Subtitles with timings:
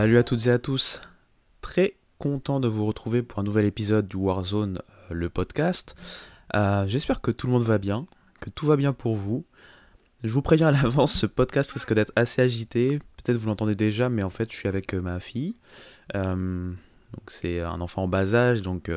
[0.00, 0.98] Salut à toutes et à tous.
[1.60, 5.94] Très content de vous retrouver pour un nouvel épisode du Warzone, euh, le podcast.
[6.54, 8.06] Euh, J'espère que tout le monde va bien,
[8.40, 9.44] que tout va bien pour vous.
[10.24, 12.98] Je vous préviens à l'avance, ce podcast risque d'être assez agité.
[13.18, 15.56] Peut-être vous l'entendez déjà, mais en fait, je suis avec euh, ma fille.
[17.26, 18.90] C'est un enfant en bas âge, donc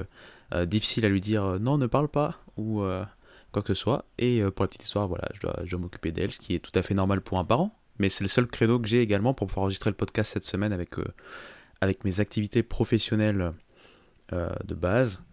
[0.67, 2.81] difficile à lui dire non, ne parle pas ou
[3.51, 4.05] quoi que ce soit.
[4.19, 6.81] Et pour la petite histoire, voilà, je dois m'occuper d'elle, ce qui est tout à
[6.81, 7.77] fait normal pour un parent.
[8.03, 10.73] Mais c'est le seul créneau que j'ai également pour pouvoir enregistrer le podcast cette semaine
[10.73, 11.05] avec, euh,
[11.79, 13.53] avec mes activités professionnelles
[14.33, 15.23] euh, de base.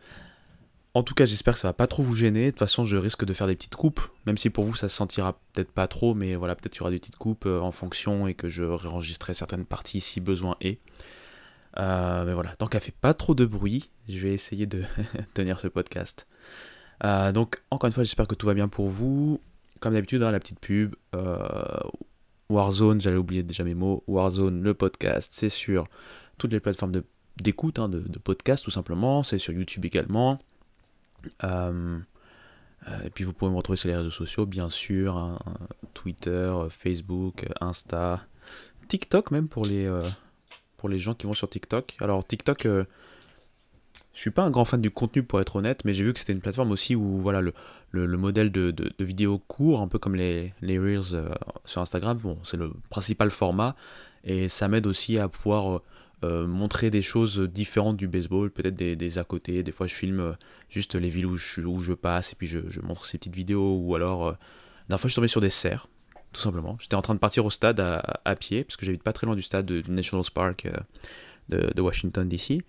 [0.94, 2.44] En tout cas, j'espère que ça va pas trop vous gêner.
[2.44, 4.88] De toute façon, je risque de faire des petites coupes, même si pour vous ça
[4.88, 7.58] se sentira peut-être pas trop, mais voilà, peut-être qu'il y aura des petites coupes euh,
[7.58, 10.78] en fonction et que je réenregistrerai certaines parties si besoin est.
[11.76, 14.84] Mais voilà, tant qu'elle fait pas trop de bruit, je vais essayer de
[15.34, 16.28] tenir ce podcast.
[17.02, 19.40] Donc, encore une fois, j'espère que tout va bien pour vous.
[19.80, 20.94] Comme d'habitude, hein, la petite pub.
[22.50, 24.02] Warzone, j'allais oublier déjà mes mots.
[24.06, 25.86] Warzone, le podcast, c'est sur
[26.36, 27.02] toutes les plateformes
[27.38, 29.22] d'écoute, hein, de, de podcast tout simplement.
[29.22, 30.38] C'est sur YouTube également.
[31.44, 31.98] Euh,
[32.88, 35.16] euh, et puis vous pouvez me retrouver sur les réseaux sociaux, bien sûr.
[35.16, 35.38] hein,
[35.94, 38.20] Twitter, Facebook, Insta,
[38.88, 40.08] TikTok même pour les, euh,
[40.76, 41.96] pour les gens qui vont sur TikTok.
[42.00, 42.84] Alors TikTok, euh,
[44.12, 46.18] je suis pas un grand fan du contenu pour être honnête, mais j'ai vu que
[46.18, 47.54] c'était une plateforme aussi où voilà le,
[47.90, 51.30] le, le modèle de, de, de vidéo court, un peu comme les, les Reels euh,
[51.64, 53.74] sur Instagram, bon, c'est le principal format,
[54.24, 55.82] et ça m'aide aussi à pouvoir euh,
[56.24, 59.94] euh, montrer des choses différentes du baseball, peut-être des, des à côté, des fois je
[59.94, 60.36] filme
[60.68, 63.76] juste les villes où je, où je passe, et puis je, montre ces petites vidéos,
[63.78, 64.32] ou alors, euh,
[64.88, 65.86] dernière fois je suis tombé sur des cerfs,
[66.32, 66.76] tout simplement.
[66.78, 69.34] J'étais en train de partir au stade à, pied, parce que j'habite pas très loin
[69.34, 70.68] du stade de- du National Park
[71.48, 72.62] de, de Washington DC.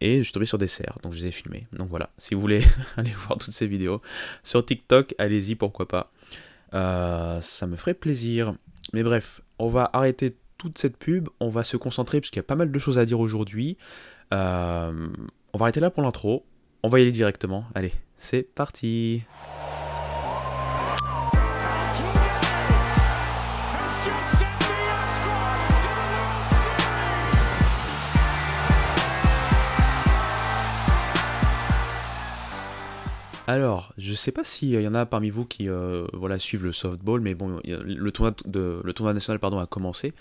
[0.00, 1.66] Et je suis tombé sur des cerfs, donc je les ai filmés.
[1.72, 2.62] Donc voilà, si vous voulez
[2.96, 4.00] aller voir toutes ces vidéos
[4.42, 6.12] sur TikTok, allez-y, pourquoi pas.
[6.74, 8.54] Euh, ça me ferait plaisir.
[8.92, 12.40] Mais bref, on va arrêter toute cette pub, on va se concentrer, parce qu'il y
[12.40, 13.76] a pas mal de choses à dire aujourd'hui.
[14.32, 15.08] Euh,
[15.52, 16.46] on va arrêter là pour l'intro,
[16.82, 17.64] on va y aller directement.
[17.74, 19.22] Allez, c'est parti
[33.50, 36.72] Alors, je sais pas s'il y en a parmi vous qui euh, voilà, suivent le
[36.72, 38.10] softball, mais bon, le
[38.92, 40.12] tournoi, national pardon, a commencé.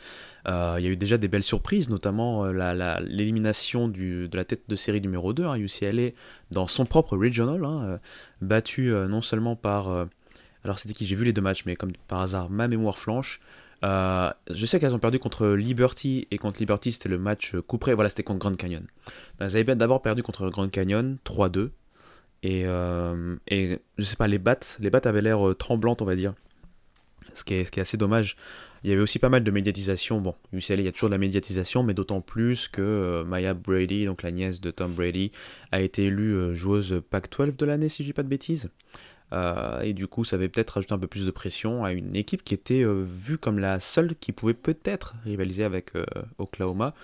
[0.48, 4.64] Euh, il y a eu déjà des belles surprises, notamment euh, l'élimination de la tête
[4.68, 6.10] de série numéro 2, hein, UCLA,
[6.50, 8.00] dans son propre regional, hein,
[8.42, 9.92] battu non seulement par...
[10.64, 13.42] alors c'était qui J'ai vu les deux matchs, mais comme par hasard, ma mémoire flanche.
[13.84, 17.78] Je sais qu'elles ont perdu contre Liberty, et contre Liberty c'était le match euh, coup
[17.78, 18.88] près, voilà c'était contre Grand Canyon.
[19.40, 21.70] Elles avaient d'abord perdu contre Grand Canyon, 3-2.
[22.44, 26.06] Et, euh, et je sais pas, les battes, les battes avaient l'air euh, tremblantes, on
[26.06, 26.34] va dire.
[27.34, 28.38] Ce qui, est, assez dommage.
[28.84, 30.20] Il y avait aussi pas mal de médiatisation.
[30.20, 33.54] Bon, UCLA, il y a toujours de la médiatisation, mais d'autant plus que euh, Maya
[33.54, 35.32] Brady, donc la nièce de Tom Brady,
[35.72, 38.70] a été élue joueuse Pac-12 de l'année, si je dis pas de bêtises.
[39.84, 42.44] Et du coup, ça avait peut-être rajouté un peu plus de pression à une équipe
[42.44, 45.92] qui était vue comme la seule qui pouvait peut-être rivaliser avec
[46.40, 46.96] Oklahoma.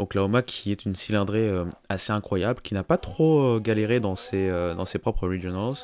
[0.00, 4.16] Oklahoma qui est une cylindrée euh, assez incroyable, qui n'a pas trop euh, galéré dans
[4.16, 5.74] ses, euh, dans ses propres regionals.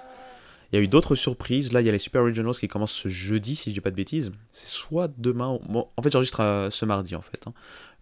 [0.72, 1.72] Il y a eu d'autres surprises.
[1.72, 3.90] Là, il y a les Super Regionals qui commencent ce jeudi, si je dis pas
[3.92, 4.32] de bêtises.
[4.52, 5.46] C'est soit demain.
[5.72, 7.52] en fait, j'enregistre ce mardi, en fait, hein,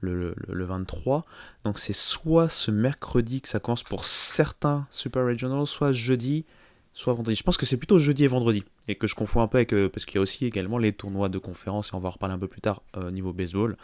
[0.01, 1.27] le, le- le 23.
[1.65, 6.47] Donc, c'est soit ce mercredi que ça commence pour certains Super Regionals, soit jeudi,
[6.95, 7.37] soit vendredi.
[7.37, 8.65] Je pense que c'est plutôt jeudi et vendredi.
[8.89, 9.75] Et que je confonds un peu avec.
[9.93, 12.35] parce qu'il y a aussi également les tournois de conférence, et on va en reparler
[12.35, 13.77] un peu plus tard au niveau baseball.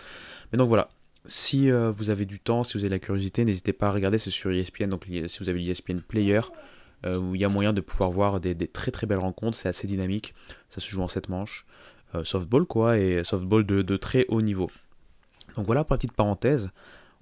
[0.53, 0.89] Mais donc voilà.
[1.27, 4.19] Si euh, vous avez du temps, si vous avez la curiosité, n'hésitez pas à regarder,
[4.19, 6.41] c'est sur ESPN, donc si vous avez l'ESPN Player,
[7.05, 9.69] euh, où il y a moyen de pouvoir voir des, très très belles rencontres, c'est
[9.69, 10.35] assez dynamique,
[10.71, 11.67] ça se joue en 7 manches,
[12.17, 14.69] Euh, softball quoi, et softball de, très haut niveau.
[15.57, 16.71] Donc voilà pour la petite parenthèse,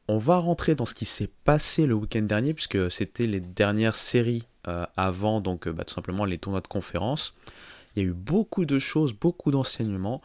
[0.06, 3.97] on va rentrer dans ce qui s'est passé le week-end dernier, puisque c'était les dernières
[3.97, 4.44] séries
[4.97, 7.35] avant, donc bah, tout simplement les tournois de conférence.
[7.97, 10.23] Il y a eu beaucoup de choses, beaucoup d'enseignements,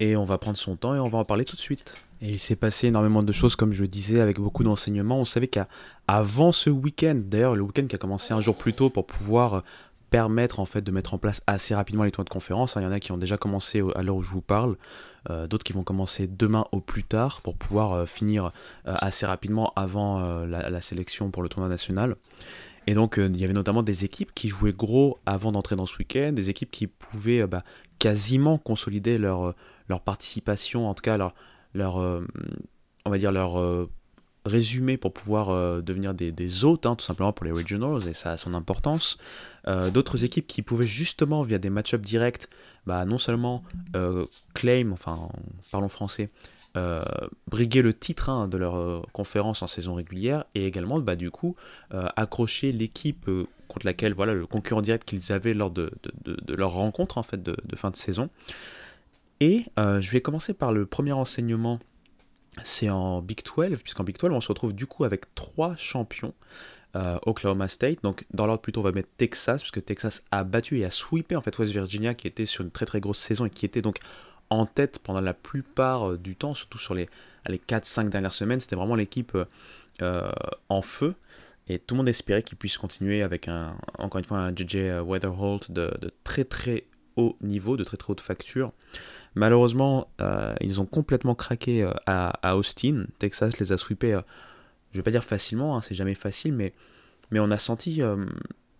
[0.00, 1.94] et on va prendre son temps et on va en parler tout de suite.
[2.22, 5.20] Et il s'est passé énormément de choses, comme je disais, avec beaucoup d'enseignements.
[5.20, 8.88] On savait qu'avant ce week-end, d'ailleurs le week-end qui a commencé un jour plus tôt
[8.88, 9.60] pour pouvoir euh,
[10.08, 12.76] permettre en fait de mettre en place assez rapidement les tournois de conférence.
[12.76, 12.80] hein.
[12.80, 14.76] Il y en a qui ont déjà commencé à l'heure où je vous parle,
[15.28, 18.50] euh, d'autres qui vont commencer demain au plus tard pour pouvoir euh, finir
[18.84, 22.16] assez rapidement avant la, sélection pour le tournoi national.
[22.86, 25.98] Et donc il y avait notamment des équipes qui jouaient gros avant d'entrer dans ce
[25.98, 27.64] week-end, des équipes qui pouvaient bah,
[27.98, 29.54] quasiment consolider leur,
[29.88, 31.34] leur participation, en tout cas leur,
[31.76, 32.26] leur euh,
[33.04, 33.88] on va dire leur euh,
[34.44, 38.14] résumé pour pouvoir euh, devenir des, des hôtes, hein, tout simplement pour les regionals, et
[38.14, 39.18] ça a son importance.
[39.92, 42.46] D'autres équipes qui pouvaient justement, via des match-ups directs,
[42.86, 43.64] bah, non seulement
[43.96, 44.24] euh,
[44.54, 45.28] claim, enfin,
[45.72, 46.30] parlons français,
[47.50, 51.56] briguer le titre hein, de leur conférence en saison régulière et également bah, du coup
[51.90, 53.28] accrocher l'équipe
[53.66, 55.90] contre laquelle voilà le concurrent direct qu'ils avaient lors de,
[56.24, 58.28] de- de- leur rencontre en fait de fin de saison.
[59.40, 61.78] Et euh, je vais commencer par le premier enseignement,
[62.64, 66.34] c'est en Big 12, puisqu'en Big 12 on se retrouve du coup avec trois champions.
[66.96, 70.78] euh, Oklahoma State, donc dans l'ordre plutôt on va mettre Texas, puisque Texas a battu
[70.78, 73.44] et a sweepé en fait West Virginia qui était sur une très très grosse saison
[73.44, 73.98] et qui était donc
[74.48, 77.08] en tête pendant la plupart euh, du temps, surtout sur les,
[77.48, 78.60] les 4-5 dernières semaines.
[78.60, 79.36] C'était vraiment l'équipe
[80.68, 81.14] en feu.
[81.68, 85.02] Et tout le monde espérait qu'il puisse continuer avec un, encore une fois un JJ
[85.04, 85.90] Weatherholt de
[86.22, 86.84] très très
[87.16, 88.72] haut niveau, de très très haute facture.
[89.34, 93.04] Malheureusement, euh, ils ont complètement craqué euh, à, Austin.
[93.18, 94.22] Texas les a sweepés, euh,
[94.92, 96.72] je vais pas dire facilement, hein, c'est jamais facile, mais,
[97.30, 98.00] mais on a senti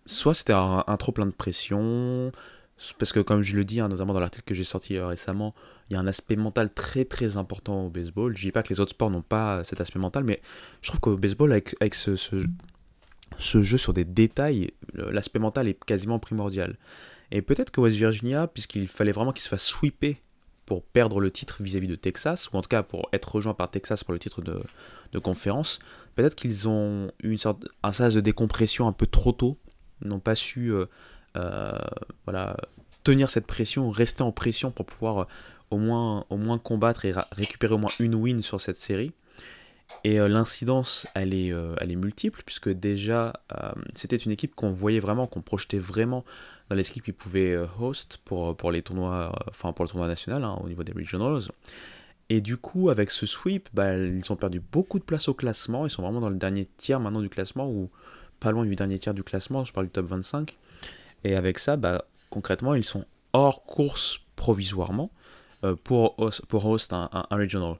[0.07, 2.31] soit c'était un, trop plein de pression,
[2.97, 5.53] parce que comme je le dis, hein, notamment dans l'article que j'ai sorti récemment,
[5.89, 8.35] il y a un aspect mental très très important au baseball.
[8.35, 10.41] Je dis pas que les autres sports n'ont pas cet aspect mental, mais
[10.81, 15.83] je trouve qu'au baseball, avec, avec ce, ce, jeu sur des détails, l'aspect mental est
[15.85, 16.77] quasiment primordial.
[17.31, 20.15] Et peut-être que West Virginia, puisqu'il fallait vraiment qu'il se fasse sweeper
[20.65, 23.71] pour perdre le titre vis-à-vis de Texas, ou en tout cas pour être rejoint par
[23.71, 24.61] Texas pour le titre de,
[25.11, 25.79] de conférence,
[26.15, 29.57] peut-être qu'ils ont eu une sorte, un sas de décompression un peu trop tôt,
[30.01, 30.85] n'ont pas su euh,
[31.37, 31.77] euh,
[32.25, 32.57] voilà,
[33.03, 35.25] tenir cette pression, rester en pression pour pouvoir euh,
[35.71, 39.13] au, moins, au moins combattre et récupérer au moins une win sur cette série.
[40.03, 43.31] Et l'incidence, elle, est, elle est multiple, puisque déjà,
[43.95, 46.25] c'était une équipe qu'on voyait vraiment, qu'on projetait vraiment
[46.69, 49.89] dans les équipes qui pouvaient euh, host pour, pour les tournois, euh, enfin pour le
[49.89, 51.41] tournoi national, hein, au niveau des regionals.
[52.29, 55.85] Et du coup, avec ce sweep, bah, ils ont perdu beaucoup de place au classement.
[55.85, 57.89] Ils sont vraiment dans le dernier tiers maintenant du classement, ou
[58.39, 60.57] pas loin du dernier tiers du classement, je parle du top 25.
[61.23, 65.09] Et avec ça, bah, concrètement, ils sont hors course provisoirement
[65.63, 67.77] euh, pour, host, pour host un regional.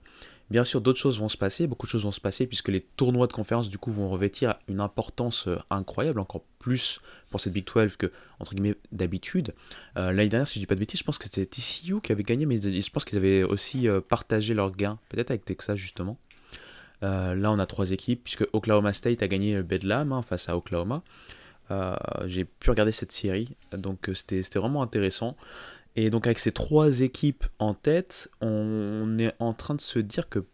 [0.49, 2.79] Bien sûr, d'autres choses vont se passer, beaucoup de choses vont se passer, puisque les
[2.81, 7.51] tournois de conférence, du coup, vont revêtir une importance euh, incroyable, encore plus pour cette
[7.51, 8.11] Big 12 que,
[8.53, 9.53] guillemets, d'habitude.
[9.97, 12.13] Euh, L'année dernière, si je dis pas de bêtises, je pense que c'était TCU qui
[12.13, 15.75] avait gagné, mais je pense qu'ils avaient aussi euh, partagé leurs gains, peut-être avec Texas,
[15.75, 16.17] justement.
[17.01, 21.03] Là, on a trois équipes, puisque Oklahoma State a gagné Bedlam hein, face à Oklahoma.
[22.25, 25.37] J'ai pu regarder cette série, donc c'était vraiment intéressant.
[25.97, 30.29] Et donc avec ces trois équipes en tête, on est en train de se dire
[30.29, 30.45] que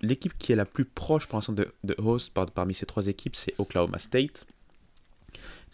[0.00, 3.08] l'équipe qui est la plus proche pour l'instant de, de host par- parmi ces trois
[3.08, 4.46] équipes, c'est Oklahoma State.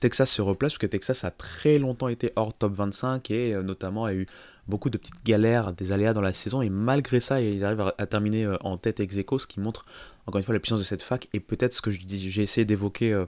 [0.00, 3.62] Texas se replace parce que Texas a très longtemps été hors top 25 et euh,
[3.62, 4.26] notamment a eu
[4.68, 8.06] beaucoup de petites galères, des aléas dans la saison et malgré ça ils arrivent à,
[8.06, 9.84] terminer euh, en tête ex aequo, ce qui montre
[10.26, 13.12] encore une fois la puissance de cette fac et peut-être ce que j'ai essayé d'évoquer
[13.12, 13.24] euh,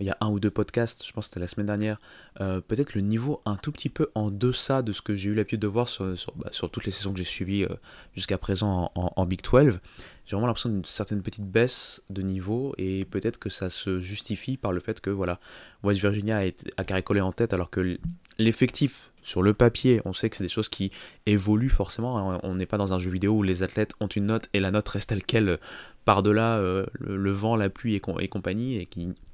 [0.00, 1.98] il y a un ou deux podcasts, je pense que c'était la semaine dernière,
[2.40, 5.34] euh, peut-être le niveau un tout petit peu en deçà de ce que j'ai eu
[5.34, 7.66] l'habitude de voir sur, bah, toutes les saisons que j'ai suivies
[8.14, 9.78] jusqu'à présent en, Big 12.
[10.26, 14.56] J'ai vraiment l'impression d'une certaine petite baisse de niveau et peut-être que ça se justifie
[14.56, 15.38] par le fait que voilà,
[15.82, 17.98] West Virginia a, été- a caracolé en tête alors que
[18.38, 20.92] l'effectif sur le papier, on sait que c'est des choses qui
[21.24, 22.30] évoluent forcément.
[22.30, 22.40] hein.
[22.42, 24.70] On n'est pas dans un jeu vidéo où les athlètes ont une note et la
[24.70, 25.56] note reste telle quelle euh,
[26.04, 28.88] par-delà euh, le, vent, la pluie et, com- et compagnie, et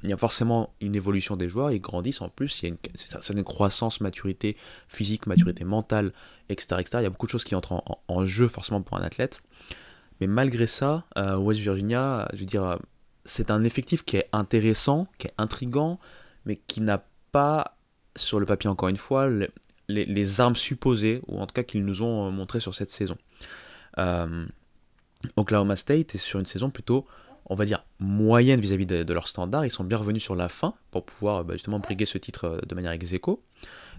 [0.04, 3.38] y a forcément une évolution des joueurs, ils grandissent en plus, il y a une,
[3.38, 4.56] une croissance, maturité
[4.88, 6.12] physique, maturité mentale,
[6.48, 6.82] etc..
[6.94, 9.42] Il y a beaucoup de choses qui entrent en, jeu forcément pour un athlète.
[10.20, 12.78] Mais malgré ça, euh, West Virginia, je veux dire,
[13.24, 15.98] c'est un effectif qui est intéressant, qui est intrigant,
[16.44, 17.76] mais qui n'a pas,
[18.14, 19.28] sur le papier encore une fois,
[19.90, 23.16] les, armes supposées, ou en tout cas qu'ils nous ont euh, montré sur cette saison.
[23.98, 24.46] Euh,
[25.36, 27.06] Oklahoma State est sur une saison plutôt,
[27.46, 29.66] on va dire, moyenne vis-à-vis de, de leurs standards.
[29.66, 32.60] Ils sont bien revenus sur la fin pour pouvoir bah, justement briguer ce titre euh,
[32.66, 33.42] de manière ex aequo.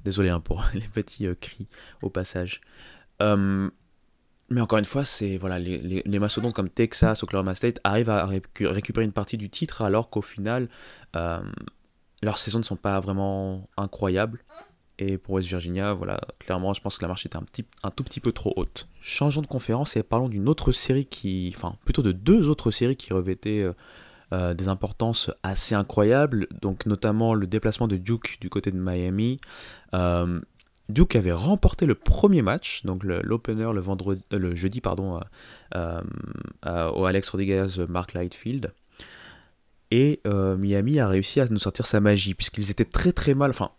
[0.04, 1.68] Désolé hein, pour les petits euh, cris
[2.02, 2.62] au passage.
[3.22, 3.70] Euh,
[4.52, 8.26] mais encore une fois, c'est voilà, les, les, mastodontes comme Texas, Oklahoma State arrivent à
[8.28, 10.68] récu- récupérer une partie du titre alors qu'au final,
[11.16, 11.40] euh,
[12.22, 14.44] leurs saisons ne sont pas vraiment incroyables.
[15.04, 17.90] Et pour West Virginia, voilà, clairement, je pense que la marche était un, petit, un
[17.90, 18.88] tout petit peu trop haute.
[19.02, 21.52] Changeons de conférence et parlons d'une autre série qui.
[21.58, 23.74] Enfin, plutôt de deux autres séries qui revêtaient euh,
[24.32, 26.48] euh, des importances assez incroyables.
[26.62, 29.40] Donc, notamment le déplacement de Duke du côté de Miami.
[29.96, 30.40] Euh,
[30.88, 35.20] Duke avait remporté le premier match, donc l'opener le, le jeudi, pardon,
[35.74, 38.72] au Alex Rodriguez Mark Lightfield.
[39.90, 43.72] Et Miami a réussi à nous sortir sa magie, puisqu'ils étaient très très mal, enfin,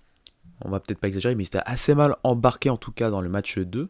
[0.64, 3.20] on va peut-être pas exagérer, mais ils étaient assez mal embarqués en tout cas dans
[3.20, 3.88] le match 2.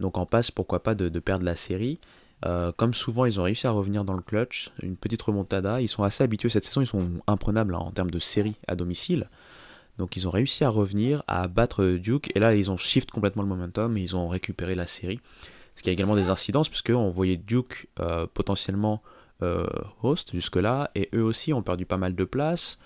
[0.00, 2.00] Donc en passe, pourquoi pas, de, perdre la série.
[2.44, 5.80] Euh, comme souvent, ils ont réussi à revenir dans le clutch, une petite remontada.
[5.80, 8.74] Ils sont assez habitués cette saison, ils sont imprenables hein, en termes de série à
[8.74, 9.28] domicile.
[9.98, 13.42] Donc ils ont réussi à revenir, à battre Duke, et là ils ont shift complètement
[13.42, 15.20] le momentum, ils ont récupéré la série.
[15.76, 19.02] Ce qui a également des incidences, puisqu'on voyait Duke euh, potentiellement
[19.42, 19.66] euh,
[20.02, 22.78] host jusque-là, et eux aussi ont perdu pas mal de places.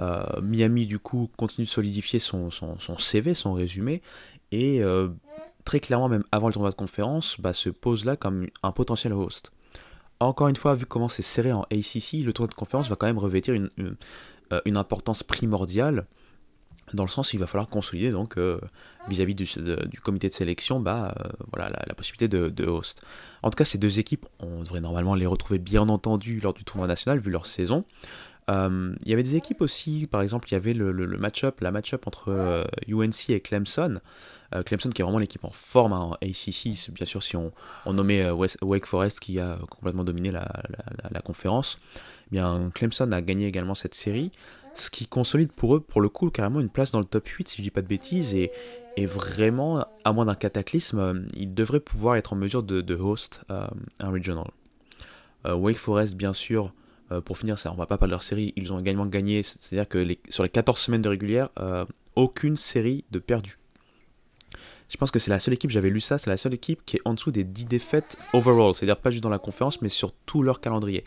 [0.00, 4.02] Euh, Miami, du coup, continue de solidifier son, son, CV, son résumé,
[4.50, 5.08] et euh,
[5.64, 9.12] très clairement, même avant le tournoi de conférence, bah, se pose là comme un potentiel
[9.12, 9.52] host.
[10.18, 13.06] Encore une fois, vu comment c'est serré en ACC, le tournoi de conférence va quand
[13.06, 16.06] même revêtir euh, une importance primordiale
[16.92, 18.36] dans le sens où il va falloir consolider donc
[19.08, 19.46] vis-à-vis du,
[20.02, 21.14] comité de sélection bah,
[21.52, 23.00] voilà, la, la possibilité de, de host.
[23.44, 26.64] En tout cas, ces deux équipes, on devrait normalement les retrouver bien entendu lors du
[26.64, 27.84] tournoi national vu leur saison.
[28.50, 31.60] Euh, il y avait des équipes aussi, par exemple, il y avait le, le- match-up,
[31.60, 34.00] la match-up entre euh, UNC et Clemson.
[34.54, 37.52] Euh, Clemson qui est vraiment l'équipe en forme hein, en ACC, bien sûr si on,
[37.86, 41.78] nommait euh, Wake Forest qui a complètement dominé la, conférence.
[42.26, 44.32] Eh bien, Clemson a gagné également cette série,
[44.74, 47.48] ce qui consolide pour eux, pour le coup, carrément une place dans le top 8,
[47.48, 48.50] si je dis pas de bêtises, et,
[49.06, 53.66] vraiment, à moins d'un cataclysme, euh, ils devraient pouvoir être en mesure de, host euh,
[53.98, 54.50] un regional.
[55.46, 56.72] Euh, Wake Forest, bien sûr,
[57.12, 59.42] euh, pour finir, ça, on va pas parler de leur série, ils ont également gagné,
[59.42, 61.84] c'est-à-dire que sur les 14 semaines de régulière, euh,
[62.16, 63.58] aucune série de perdu.
[64.88, 66.96] Je pense que c'est la seule équipe, j'avais lu ça, c'est la seule équipe qui
[66.96, 70.12] est en dessous des 10 défaites overall, c'est-à-dire pas juste dans la conférence, mais sur
[70.26, 71.04] tout leur calendrier.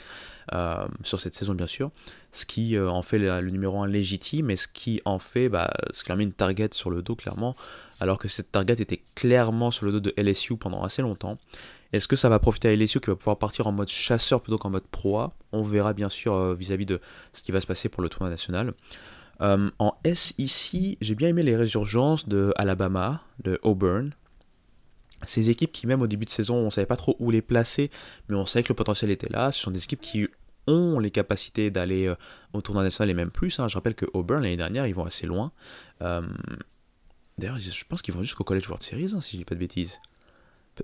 [0.53, 1.91] Euh, sur cette saison, bien sûr.
[2.31, 5.73] Ce qui en fait le, le numéro 1 légitime et ce qui en fait, bah,
[5.91, 7.55] ce qui leur met une target sur le dos, clairement,
[7.99, 11.37] alors que cette target était clairement sur le dos de LSU pendant assez longtemps.
[11.93, 14.57] Est-ce que ça va profiter à LSU qui va pouvoir partir en mode chasseur plutôt
[14.57, 16.99] qu'en mode proie On verra bien sûr euh, vis-à-vis de
[17.33, 18.73] ce qui va se passer pour le tournoi national.
[19.41, 24.11] Euh, en SEC, j'ai bien aimé les résurgences de Alabama, de Auburn.
[25.27, 27.41] Ces équipes qui, même au début de saison, on ne savait pas trop où les
[27.43, 27.91] placer,
[28.27, 29.51] mais on savait que le potentiel était là.
[29.51, 30.27] Ce sont des équipes qui
[30.65, 32.15] ont les capacités d'aller euh,
[32.53, 33.59] au tournoi national et même plus.
[33.59, 33.67] hein.
[33.67, 35.51] Je rappelle que Auburn, l'année dernière, ils vont assez loin.
[37.37, 39.59] D'ailleurs, je pense qu'ils vont jusqu'au College World Series, hein, si je dis pas de
[39.59, 39.99] bêtises.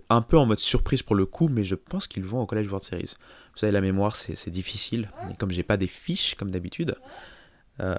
[0.09, 2.67] Un peu en mode surprise pour le coup, mais je pense qu'ils vont au College
[2.67, 3.15] World Series.
[3.53, 5.09] Vous savez, la mémoire, c'est difficile.
[5.31, 6.95] Et comme j'ai pas des fiches, comme d'habitude,
[7.79, 7.95] euh,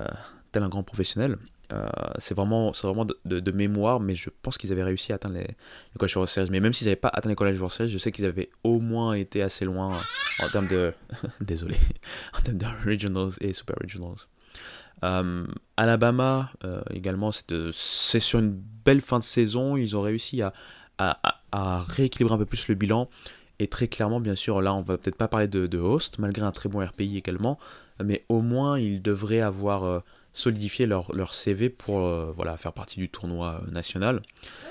[0.52, 1.36] tel un grand professionnel,
[1.72, 5.42] euh, c'est vraiment, vraiment de, mémoire, mais je pense qu'ils avaient réussi à atteindre les,
[5.42, 6.48] les College World Series.
[6.50, 8.78] Mais même s'ils n'avaient pas atteint les College World Series, je sais qu'ils avaient au
[8.80, 10.00] moins été assez loin
[10.42, 10.92] en termes de.
[11.40, 11.76] Désolé.
[12.38, 14.26] En termes de Regionals et Super Regionals.
[15.02, 18.50] Euh, Alabama, euh, également, c'est sur une
[18.84, 19.76] belle fin de saison.
[19.76, 20.52] Ils ont réussi à,
[21.00, 23.08] à, rééquilibrer un peu plus le bilan.
[23.58, 26.50] Et très clairement, bien sûr, là, on va peut-être pas parler de, host, malgré un
[26.50, 27.58] très bon RPI également.
[28.02, 30.00] Mais au moins, ils devraient avoir euh,
[30.32, 34.22] solidifié leur, leur CV pour euh, voilà, faire partie du tournoi euh, national.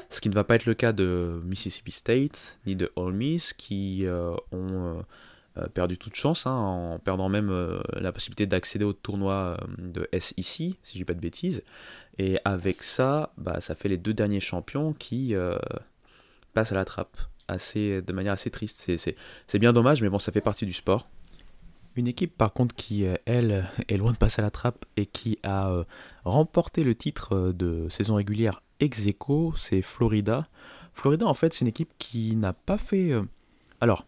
[0.09, 3.53] Ce qui ne va pas être le cas de Mississippi State ni de Ole Miss,
[3.53, 4.05] qui
[4.51, 5.05] ont
[5.73, 7.51] perdu toute chance, hein, en perdant même
[7.93, 11.63] la possibilité d'accéder au tournoi de SEC, si je dis pas de bêtises.
[12.17, 15.35] Et avec ça, bah, ça fait les deux derniers champions qui
[16.61, 18.91] à la trappe assez, de manière assez triste.
[18.97, 21.09] C'est- bien dommage, mais bon, ça fait partie du sport.
[21.95, 25.05] Une équipe par contre qui, euh, elle, est loin de passer à la trappe et
[25.05, 25.83] qui a euh,
[26.23, 30.47] remporté le titre euh, de saison régulière ex aequo, c'est Florida.
[30.93, 33.11] Florida, en fait, c'est une équipe qui n'a pas fait...
[33.81, 34.05] Alors,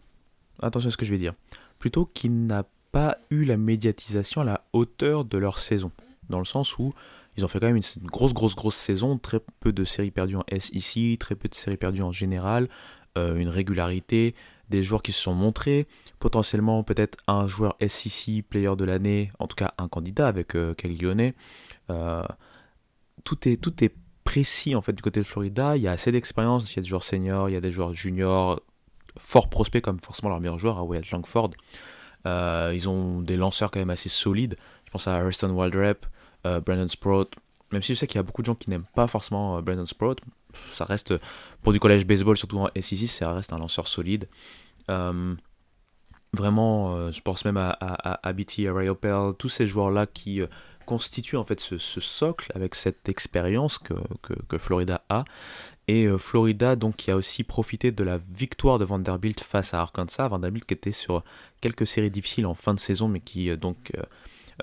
[0.60, 1.34] attention à ce que je vais dire.
[1.78, 5.90] Plutôt qui n'a pas eu la médiatisation à la hauteur de leur saison.
[6.30, 6.94] Dans le sens où
[7.36, 9.18] ils ont fait quand même une grosse, grosse, grosse saison.
[9.18, 12.68] Très peu de séries perdues en SEC, très peu de séries perdues en général.
[13.18, 14.34] euh, une régularité,
[14.70, 15.86] des joueurs qui se sont montrés.
[16.18, 20.74] Potentiellement, peut-être un joueur SEC player de l'année, en tout cas un candidat avec euh,
[20.74, 21.32] Caglione.
[21.90, 22.22] Euh,
[23.24, 25.76] tout, est, tout est précis en fait du côté de Florida.
[25.76, 27.72] Il y a assez d'expérience, il y a des joueurs seniors, il y a des
[27.72, 28.60] joueurs juniors,
[29.18, 31.50] fort prospects comme forcément leur meilleur joueur, à Wyatt Langford.
[32.26, 34.56] Euh, ils ont des lanceurs quand même assez solides.
[34.86, 36.06] Je pense à Ariston Waldrep,
[36.46, 37.30] euh, Brandon Sprout.
[37.70, 39.62] Même si je sais qu'il y a beaucoup de gens qui n'aiment pas forcément euh,
[39.62, 40.20] Brandon Sprout,
[40.72, 41.14] ça reste
[41.62, 44.28] pour du collège baseball, surtout en SEC, ça reste un lanceur solide.
[44.90, 45.34] Euh,
[46.32, 50.40] vraiment, je pense même à, à, à à Ray Opel, tous ces joueurs-là qui
[50.84, 53.94] constituent en fait ce, socle avec cette expérience que,
[54.48, 55.24] que, Florida a.
[55.88, 60.28] Et Florida, donc, qui a aussi profité de la victoire de Vanderbilt face à Arkansas.
[60.28, 61.22] Vanderbilt qui était sur
[61.60, 63.92] quelques séries difficiles en fin de saison, mais qui donc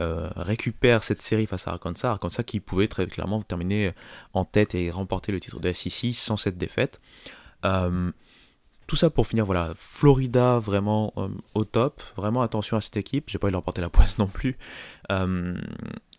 [0.02, 2.10] euh, récupère cette série face à Arkansas.
[2.10, 3.94] Arkansas qui pouvait très clairement terminer
[4.34, 7.02] en tête et remporter le titre de SEC sans cette défaite.
[7.66, 8.12] Euh,
[8.88, 12.02] tout ça pour finir, voilà, Florida vraiment euh, au top.
[12.16, 13.30] Vraiment attention à cette équipe.
[13.30, 14.58] J'ai pas de leur porter la poisse non plus.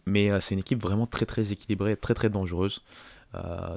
[0.06, 2.82] Mais c'est une équipe vraiment très très équilibrée, très très dangereuse.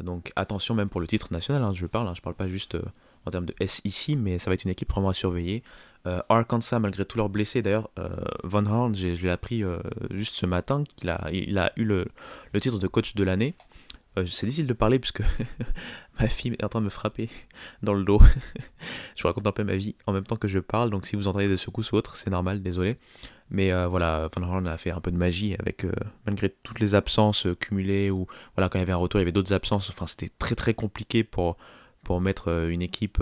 [0.01, 2.75] Donc attention même pour le titre national, hein, je parle, hein, je parle pas juste
[3.25, 5.63] en termes de SEC, mais ça va être une équipe vraiment à surveiller.
[6.05, 8.09] Euh, Arkansas, malgré tous leurs blessés, d'ailleurs, euh,
[8.43, 9.79] Von Horn, je l'ai appris euh,
[10.11, 12.05] juste ce matin, qu'il a, il a eu le,
[12.53, 13.55] le titre de coach de l'année.
[14.17, 15.23] Euh, c'est difficile de parler puisque
[16.19, 17.29] ma fille est en train de me frapper
[17.83, 18.21] dans le dos.
[19.15, 21.15] je vous raconte un peu ma vie en même temps que je parle, donc si
[21.15, 22.97] vous entendez des secousses ou autres, c'est normal, désolé.
[23.49, 25.85] Mais voilà, Van Holland a fait un peu de magie avec,
[26.25, 29.25] malgré toutes les absences cumulées, ou voilà, quand il y avait un retour, il y
[29.25, 29.91] avait d'autres absences.
[29.91, 31.57] Enfin, c'était très très compliqué pour,
[32.03, 33.21] pour mettre une équipe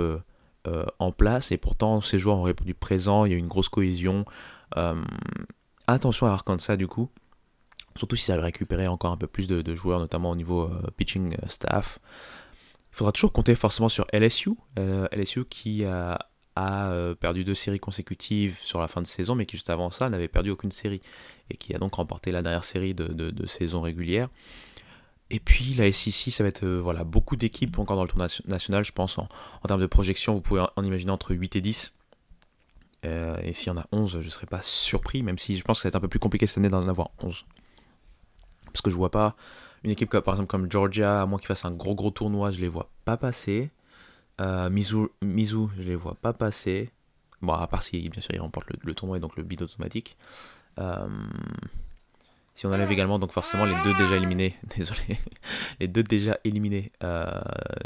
[0.67, 1.51] euh, en place.
[1.51, 4.25] Et pourtant, ces joueurs ont répondu présent, il y a eu une grosse cohésion.
[4.77, 5.01] Euh,
[5.87, 7.09] attention à Arkansas du coup.
[7.95, 10.81] Surtout si ça avait récupéré encore un peu plus de, joueurs, notamment au niveau euh,
[10.97, 11.99] pitching staff.
[12.91, 14.51] Il faudra toujours compter forcément sur LSU.
[14.77, 16.19] LSU qui a,
[17.19, 20.27] perdu deux séries consécutives sur la fin de saison, mais qui juste avant ça n'avait
[20.27, 21.01] perdu aucune série.
[21.49, 24.29] Et qui a donc remporté la dernière série de saison régulière.
[25.33, 28.19] Et puis la SEC, ça va être euh, voilà, beaucoup d'équipes encore dans le tour
[28.19, 29.17] nation- national, je pense.
[29.17, 29.27] En,
[29.65, 31.93] termes de projection, vous pouvez en, imaginer entre 8 et 10.
[33.05, 35.63] Euh, et s'il y en a 11, je ne serais pas surpris, même si je
[35.63, 37.45] pense que ça va être un peu plus compliqué cette année d'en avoir 11.
[38.65, 39.37] Parce que je vois pas
[39.83, 42.51] une équipe comme, par exemple comme Georgia, à moins qu'ils fassent un gros gros tournoi,
[42.51, 43.71] je les vois pas passer.
[44.41, 46.89] Euh, Mizzou, Mizzou, je les vois pas passer.
[47.41, 49.61] Bon, à part si bien sûr ils remportent le, le tournoi et donc le bid
[49.61, 50.17] automatique.
[50.77, 51.07] Euh,
[52.53, 55.19] si on enlève également donc forcément les deux déjà éliminés, désolé,
[55.79, 57.25] les deux déjà éliminés euh,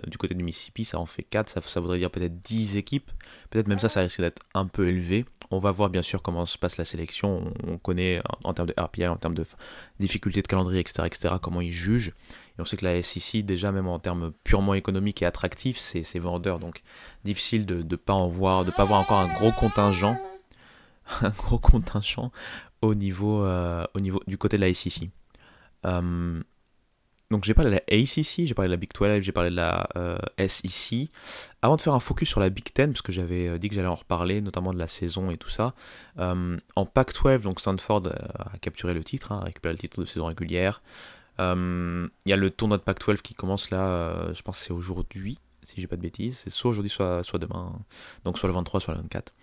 [0.07, 3.11] du côté du Mississippi, ça en fait 4, ça, voudrait dire peut-être 10 équipes,
[3.51, 5.25] peut-être même ça, ça risque d'être un peu élevé.
[5.51, 8.53] On va voir bien sûr comment se passe la sélection, on, on connaît en, en
[8.53, 9.45] termes de RPI, en termes de
[9.99, 12.13] difficulté de calendrier, etc., etc., comment ils jugent.
[12.57, 16.19] Et on sait que la SEC, déjà même en termes purement économiques et attractifs, c'est
[16.19, 16.81] vendeur, donc
[17.23, 20.17] difficile de ne pas en voir, de pas voir encore un gros contingent,
[21.21, 22.31] un gros contingent
[22.85, 25.09] au niveau, euh, au niveau du côté de la SEC.
[25.85, 26.41] Euh,
[27.31, 29.55] donc j'ai parlé de la ACC, j'ai parlé de la Big 12, j'ai parlé de
[29.55, 30.17] la euh,
[30.47, 31.09] SEC.
[31.61, 33.75] Avant de faire un focus sur la Big 10, parce que j'avais euh, dit que
[33.75, 35.73] j'allais en reparler, notamment de la saison et tout ça,
[36.17, 38.03] en Pac-12, donc Stanford
[38.37, 40.81] a capturé le titre, hein, a récupéré le titre de saison régulière.
[41.39, 45.39] Il y a le tournoi de Pac-12 qui commence là, je pense que c'est aujourd'hui,
[45.63, 46.41] si j'ai pas de bêtises.
[46.43, 47.73] C'est soit aujourd'hui, soit, soit demain.
[48.23, 49.33] Donc soit le 23, soit le 24.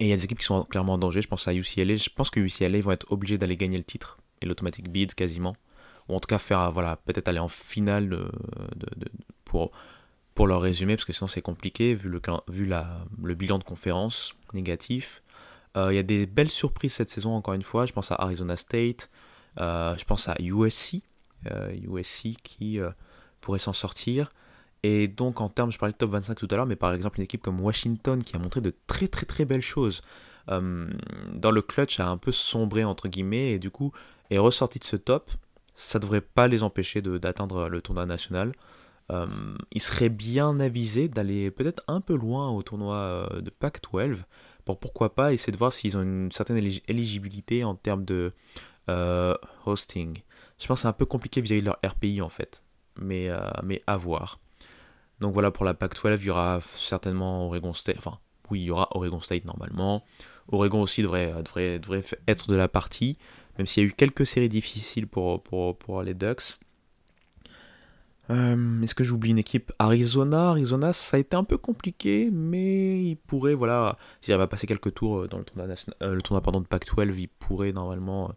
[0.00, 1.22] Et il y a des équipes qui sont clairement en danger.
[1.22, 1.94] Je pense à UCLA.
[1.94, 5.54] Je pense que UCLA vont être obligés d'aller gagner le titre et l'automatic bid quasiment.
[6.08, 8.30] Ou en tout cas faire, voilà, peut-être aller en finale
[9.44, 9.70] pour,
[10.34, 13.64] pour leur résumé, parce que sinon c'est compliqué vu, le, vu la, le bilan de
[13.64, 15.22] conférence négatif.
[15.76, 17.86] Euh, Il y a des belles surprises cette saison, encore une fois.
[17.86, 19.10] Je pense à Arizona State.
[19.58, 21.02] Euh, je pense à USC.
[21.82, 22.90] USC qui euh,
[23.40, 24.30] pourrait s'en sortir.
[24.82, 27.18] Et donc en termes, je parlais de top 25 tout à l'heure, mais par exemple
[27.18, 30.02] une équipe comme Washington qui a montré de très très très belles choses.
[30.48, 30.88] Euh,
[31.34, 33.92] dans le clutch a un peu sombré entre guillemets et du coup
[34.30, 35.30] est ressorti de ce top.
[35.74, 38.52] Ça devrait pas les empêcher d'atteindre le tournoi national.
[39.10, 39.26] Euh,
[39.72, 44.18] ils seraient bien avisés d'aller peut-être un peu loin au tournoi euh, de Pac-12
[44.64, 48.32] pour pourquoi pas essayer de voir s'ils ont une certaine élig- éligibilité en termes de
[48.88, 49.34] euh,
[49.66, 50.18] hosting.
[50.58, 52.62] Je pense que c'est un peu compliqué vis-à-vis de leur RPI en fait,
[53.00, 53.30] mais,
[53.64, 54.38] mais à voir.
[55.20, 58.18] Donc voilà pour la Pac-12, il y aura certainement Oregon State, enfin
[58.50, 60.02] oui, il y aura Oregon State normalement.
[60.48, 63.16] Oregon aussi devrait, f- être de la partie,
[63.58, 65.42] même s'il y a eu quelques séries difficiles pour,
[66.02, 66.58] les Ducks.
[68.30, 69.72] Euh, Est-ce que j'oublie une équipe?
[69.78, 74.66] Arizona, Arizona, ça a été un peu compliqué, mais il pourrait, voilà, s'il va passer
[74.66, 75.66] quelques tours euh, dans le tournoi,
[76.02, 76.16] euh,
[76.60, 78.32] de Pac-12, il pourrait normalement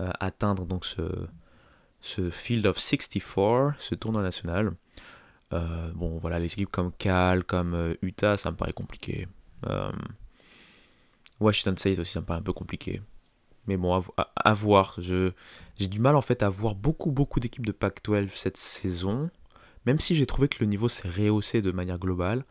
[0.00, 4.72] euh, atteindre donc ce Field of 64, ce tournoi national.
[5.52, 9.26] Euh, bon, voilà, les équipes comme Cal, comme euh, Utah, ça me paraît compliqué.
[9.66, 9.90] Euh,
[11.40, 13.00] Washington State aussi, ça me paraît un peu compliqué.
[13.66, 14.94] Mais bon, à, vo- à- à voir.
[14.98, 15.32] Je,
[15.78, 19.30] j'ai du mal en fait à voir beaucoup, beaucoup d'équipes de Pac-12 cette saison.
[19.86, 22.44] Même si j'ai trouvé que le niveau s'est rehaussé de manière globale.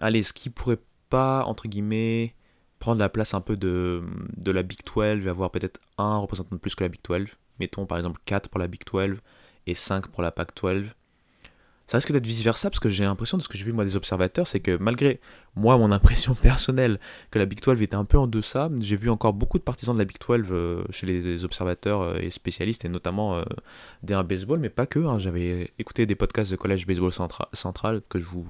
[0.00, 2.34] Allez, ce qui pourrait pas, entre guillemets,
[2.78, 4.02] prendre la place un peu de,
[4.36, 7.28] de la Big 12 et avoir peut-être un représentant de plus que la Big 12.
[7.60, 9.18] Mettons par exemple 4 pour la Big 12
[9.66, 10.86] et 5 pour la Pac-12.
[11.86, 13.94] Ça risque d'être vice-versa parce que j'ai l'impression de ce que j'ai vu moi des
[13.94, 15.20] observateurs, c'est que malgré
[15.54, 16.98] moi mon impression personnelle
[17.30, 19.94] que la Big 12 était un peu en deçà, j'ai vu encore beaucoup de partisans
[19.94, 23.42] de la Big 12 euh, chez les observateurs euh, et spécialistes et notamment euh,
[24.02, 24.98] derrière baseball, mais pas que.
[25.00, 25.18] hein.
[25.18, 28.46] J'avais écouté des podcasts de collège baseball centra- central que je vous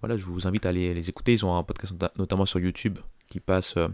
[0.00, 1.32] voilà, je vous invite à les, les écouter.
[1.32, 2.98] Ils ont un podcast nota- notamment sur YouTube
[3.28, 3.88] qui passe euh,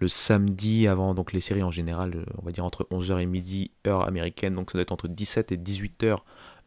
[0.00, 3.70] le samedi avant donc les séries en général, on va dire entre 11h et midi
[3.86, 6.16] heure américaine, donc ça doit être entre 17 et 18h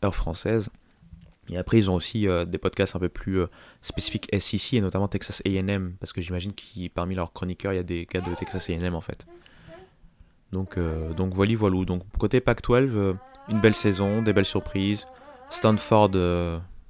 [0.03, 0.69] heure française.
[1.49, 3.47] Et après, ils ont aussi euh, des podcasts un peu plus euh,
[3.81, 7.79] spécifiques SEC et notamment Texas AM, parce que j'imagine que parmi leurs chroniqueurs, il y
[7.79, 9.27] a des gars de Texas AM en fait.
[10.51, 11.85] Donc, euh, donc voilà, voilà.
[11.85, 13.13] Donc côté Pac-12, euh,
[13.49, 15.05] une belle saison, des belles surprises.
[15.51, 16.11] Stanford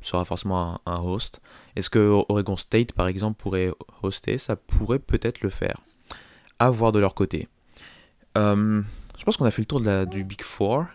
[0.02, 1.42] sera forcément un, un host.
[1.76, 4.38] Est-ce que Oregon State, par exemple, pourrait hoster?
[4.38, 5.76] Ça pourrait peut-être le faire.
[6.60, 7.50] À voir de leur côté.
[8.36, 10.86] Je pense qu'on a fait le tour de la, du Big Four.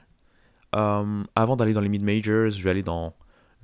[0.73, 3.15] Avant d'aller dans les mid-majors, je vais aller dans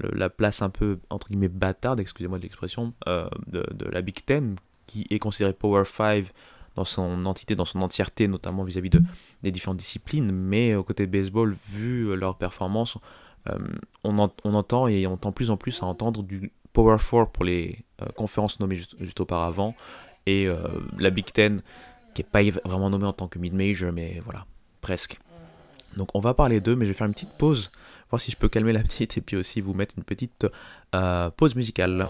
[0.01, 4.25] la place un peu, entre guillemets, bâtarde, excusez-moi de l'expression, euh, de, de la Big
[4.25, 4.57] Ten,
[4.87, 6.27] qui est considérée Power 5
[6.75, 9.03] dans son entité, dans son entièreté, notamment vis-à-vis de,
[9.43, 10.31] des différentes disciplines.
[10.31, 12.99] Mais au côté baseball, vu euh, leur performance,
[13.49, 13.59] euh,
[14.05, 17.45] on, on entend et on tend plus en plus à entendre du Power 4 pour
[17.45, 17.85] les
[18.17, 19.75] conférences nommées juste, juste auparavant,
[20.27, 20.47] et
[20.99, 21.63] la Big Ten,
[22.13, 24.45] qui n'est pas vraiment nommée en tant que mid-major, mais voilà,
[24.83, 25.19] presque.
[25.97, 27.71] Donc on va parler d'eux, mais je vais faire une petite pause,
[28.11, 30.47] voir si je peux calmer la petite, et puis aussi vous mettre une petite
[30.95, 32.09] euh, pause musicale.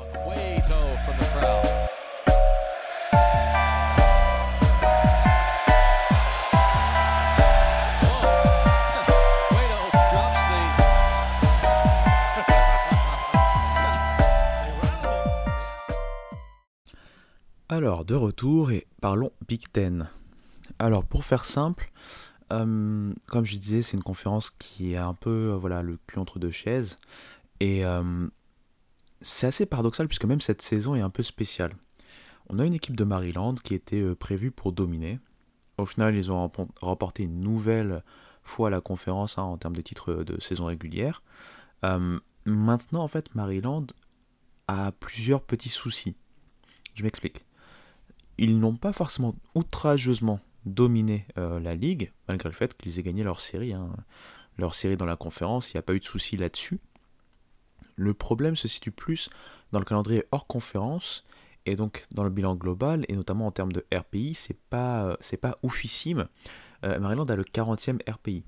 [17.68, 20.08] Alors, de retour et parlons Big Ten.
[20.78, 21.90] Alors, pour faire simple,
[22.52, 26.18] euh, comme je disais, c'est une conférence qui est un peu euh, voilà, le cul
[26.18, 26.96] entre deux chaises.
[27.60, 28.28] Et euh,
[29.20, 31.74] c'est assez paradoxal puisque même cette saison est un peu spéciale.
[32.48, 35.18] On a une équipe de Maryland qui était prévue pour dominer.
[35.78, 38.04] Au final, ils ont rempo- remporté une nouvelle
[38.44, 41.22] fois la conférence hein, en termes de titres de saison régulière.
[42.44, 43.86] Maintenant, en fait, Maryland
[44.68, 46.14] a plusieurs petits soucis.
[46.94, 47.46] Je m'explique
[48.38, 53.22] ils n'ont pas forcément outrageusement dominé euh, la ligue, malgré le fait qu'ils aient gagné
[53.22, 53.72] leur série.
[53.72, 53.88] hein.
[54.58, 56.80] Leur série dans la conférence, il n'y a pas eu de souci là-dessus.
[57.94, 59.30] Le problème se situe plus
[59.72, 61.24] dans le calendrier hors conférence
[61.66, 65.16] et donc dans le bilan global, et notamment en termes de RPI, c'est pas, euh,
[65.20, 66.28] c'est pas oufissime.
[66.84, 68.44] Euh, Maryland a le 40e RPI.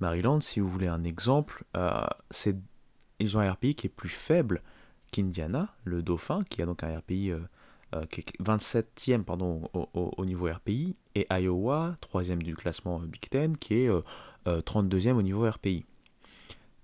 [0.00, 1.64] Maryland, si vous voulez un exemple,
[2.30, 2.56] c'est,
[3.20, 4.62] ils ont un RPI qui est plus faible
[5.12, 7.32] qu'Indiana, le Dauphin, qui a donc un RPI
[8.10, 13.06] qui est 27e pardon, au, au- au niveau RPI, et Iowa, 3e du classement euh,
[13.06, 14.00] Big Ten, qui est euh,
[14.48, 15.84] euh, 32e au niveau RPI.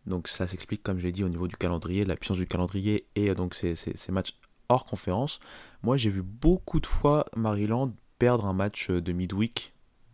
[0.07, 3.07] Donc ça s'explique, comme j'ai dit, au niveau du calendrier, de la puissance du calendrier,
[3.15, 3.75] et euh, donc ces,
[4.11, 4.35] matchs
[4.69, 5.41] hors conférence.
[5.83, 9.73] Moi, j'ai vu beaucoup de fois Maryland perdre un match euh, de midweek.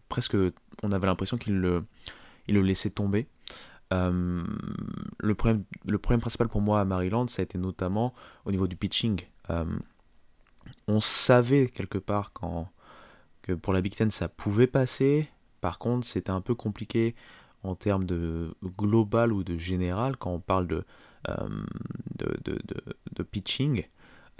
[0.08, 0.36] Presque,
[0.82, 1.84] on avait l'impression qu'il le,
[2.48, 3.26] le laissait tomber.
[3.92, 4.44] Euh,
[5.18, 8.66] le, problème, le problème principal pour moi à Maryland, ça a été notamment au niveau
[8.66, 9.20] du pitching.
[9.50, 9.64] Euh,
[10.88, 12.68] on savait quelque part quand,
[13.42, 15.28] que pour la Big Ten ça pouvait passer.
[15.60, 17.14] Par contre, c'était un peu compliqué
[17.62, 20.84] en termes de global ou de général quand on parle de,
[21.28, 21.48] euh,
[23.30, 23.84] pitching.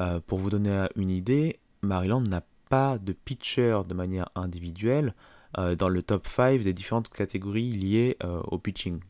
[0.01, 5.14] Euh, pour vous donner une idée, Maryland n'a pas de pitcher de manière individuelle
[5.59, 9.01] euh, dans le top 5 des différentes catégories liées au pitching.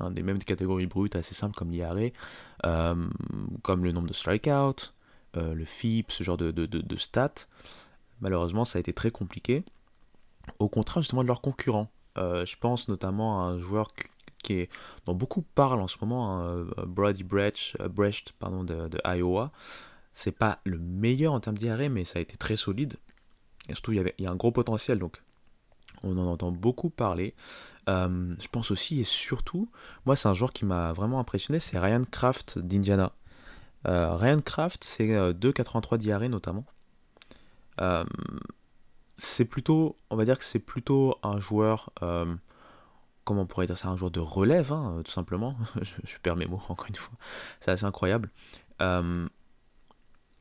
[0.00, 1.94] Hein, des mêmes catégories brutes assez simples comme l'IRA,
[2.64, 2.94] euh,
[3.62, 4.92] comme le nombre de strikeouts,
[5.36, 7.46] euh, le FIP, ce genre de, de, de- stats.
[8.20, 9.64] Malheureusement, ça a été très compliqué.
[10.58, 11.90] Au contraire, justement, de leurs concurrents.
[12.18, 13.88] Euh, je pense notamment à un joueur
[14.42, 14.68] qui-
[15.06, 16.44] dont beaucoup parlent en ce moment, hein,
[16.78, 19.52] euh, Brady Brecht, de, Iowa.
[20.12, 22.96] C'est pas le meilleur en termes d'IRA, mais ça a été très solide.
[23.68, 25.22] Et surtout, il y, avait, il y a un gros potentiel, donc
[26.02, 27.34] on en entend beaucoup parler.
[27.86, 29.70] Je pense aussi et surtout,
[30.06, 33.12] moi, c'est un joueur qui m'a vraiment impressionné, c'est Ryan Kraft d'Indiana.
[33.86, 36.64] Euh, Kraft, c'est euh, 2,83 d'IRA notamment.
[37.80, 38.04] Euh,
[39.16, 42.34] c'est plutôt, on va dire que c'est plutôt un joueur, euh,
[43.24, 45.56] comment on pourrait dire ça, un joueur de relève, hein, tout simplement.
[46.04, 47.14] je, perds mes mots encore une fois,
[47.60, 48.30] c'est assez incroyable.
[48.80, 49.28] Euh,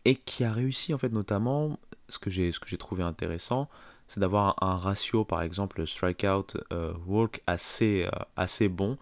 [0.06, 3.69] et qui a réussi en fait notamment, ce que j'ai, trouvé intéressant,
[4.08, 8.97] c'est d'avoir un, un ratio par exemple strikeout euh, walk assez, euh, assez bon.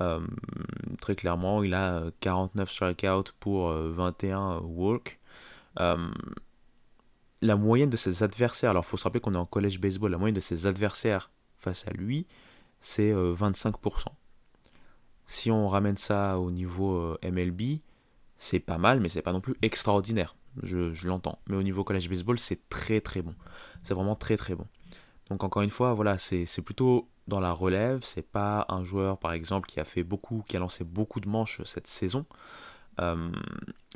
[0.00, 0.20] Euh,
[1.00, 5.18] très clairement, il a euh, 49 strikeouts pour euh, 21 walk.
[5.80, 6.08] Euh,
[7.40, 10.10] la moyenne de ses adversaires, alors il faut se rappeler qu'on est en collège baseball,
[10.10, 12.26] la moyenne de ses adversaires face à lui,
[12.80, 14.06] c'est euh, 25%.
[15.26, 17.80] Si on ramène ça au niveau euh, MLB,
[18.38, 20.36] c'est pas mal, mais c'est pas non plus extraordinaire.
[20.62, 21.38] Je, je l'entends.
[21.48, 23.34] Mais au niveau collège baseball, c'est très très bon.
[23.84, 24.66] C'est vraiment très très bon.
[25.28, 28.00] Donc encore une fois, voilà, c'est plutôt dans la relève.
[28.02, 31.28] C'est pas un joueur, par exemple, qui a fait beaucoup, qui a lancé beaucoup de
[31.28, 32.26] manches cette saison.
[33.00, 33.30] Euh,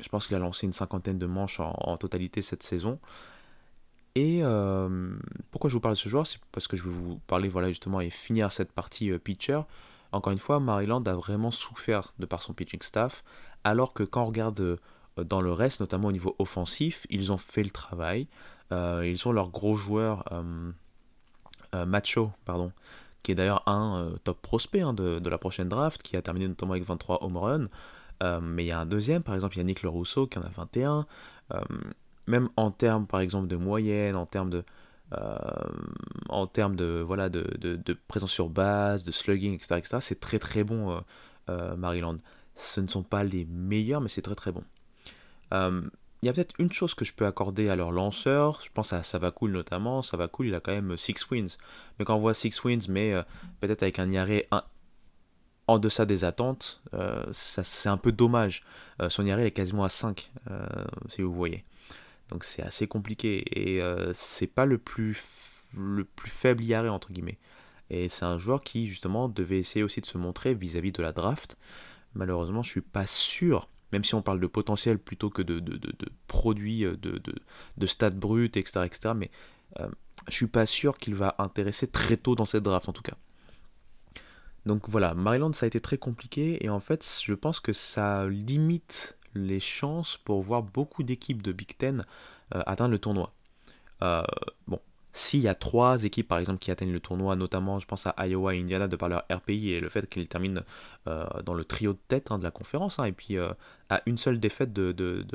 [0.01, 2.99] je pense qu'il a lancé une cinquantaine de manches en, totalité cette saison.
[4.15, 5.17] Et euh,
[5.51, 6.27] pourquoi je vous parle de ce joueur?
[6.27, 9.61] C'est parce que je vais vous parler, voilà, justement, et finir cette partie euh, pitcher.
[10.11, 13.23] Encore une fois, Maryland a vraiment souffert de par son pitching staff,
[13.63, 14.79] alors que quand on regarde
[15.17, 18.27] dans le reste, notamment au niveau offensif, ils ont fait le travail.
[18.71, 20.23] Ils ont leur gros joueur,
[21.73, 22.71] euh, Macho, pardon,
[23.23, 26.21] qui est d'ailleurs un euh, top prospect hein, de, de la prochaine draft, qui a
[26.21, 27.67] terminé notamment avec 23 home runs.
[28.21, 30.37] Euh, mais il y a un deuxième, par exemple, il y a Nick Lerousseau qui
[30.39, 31.05] en a 21.
[31.53, 31.61] Euh,
[32.27, 34.63] même en termes, par exemple, de moyenne, en termes de,
[35.13, 35.37] euh,
[36.29, 40.19] en termes de, voilà, de, de- de présence sur base, de slugging, etc., etc., c'est
[40.19, 41.01] très très bon
[41.77, 42.15] Maryland.
[42.55, 44.63] Ce ne sont pas les meilleurs, mais c'est très très bon.
[46.23, 48.69] Euh, Il y a peut-être une chose que je peux accorder à leur lanceur, je
[48.73, 50.01] pense à Savakul notamment.
[50.01, 51.57] Savakul, il a quand même 6 wins.
[51.99, 53.23] Mais quand on voit 6 wins, mais euh,
[53.59, 54.65] peut-être avec un IRA
[55.67, 58.63] en deçà des attentes, euh, c'est un peu dommage.
[59.01, 60.65] Euh, son IRA est quasiment à 5, euh,
[61.09, 61.63] si vous voyez.
[62.29, 63.43] Donc c'est assez compliqué.
[63.51, 65.15] Et euh, c'est pas le plus,
[66.25, 67.39] faible IRA, entre guillemets.
[67.89, 71.11] Et c'est un joueur qui, justement, devait essayer aussi de se montrer vis-à-vis de la
[71.11, 71.57] draft.
[72.15, 75.63] Malheureusement, je suis pas sûr, même si on parle de potentiel plutôt que de,
[76.27, 77.21] produits, de,
[77.77, 79.29] de, stats bruts, etc., etc., mais
[79.79, 79.87] euh,
[80.27, 83.15] je suis pas sûr qu'il va intéresser très tôt dans cette draft, en tout cas.
[84.65, 88.27] Donc voilà, Maryland, ça a été très compliqué, et en fait, je pense que ça
[88.27, 92.03] limite les chances pour voir beaucoup d'équipes de Big Ten
[92.55, 93.31] euh, atteindre le tournoi.
[94.01, 94.23] Euh,
[94.67, 94.79] bon,
[95.15, 98.27] s'il y a trois équipes par exemple qui atteignent le tournoi, notamment je pense à
[98.27, 100.61] Iowa et Indiana de par leur RPI et le fait qu'ils terminent
[101.07, 103.53] euh, dans le trio de tête hein, de la conférence, hein, et puis euh,
[103.89, 105.25] à une seule défaite de,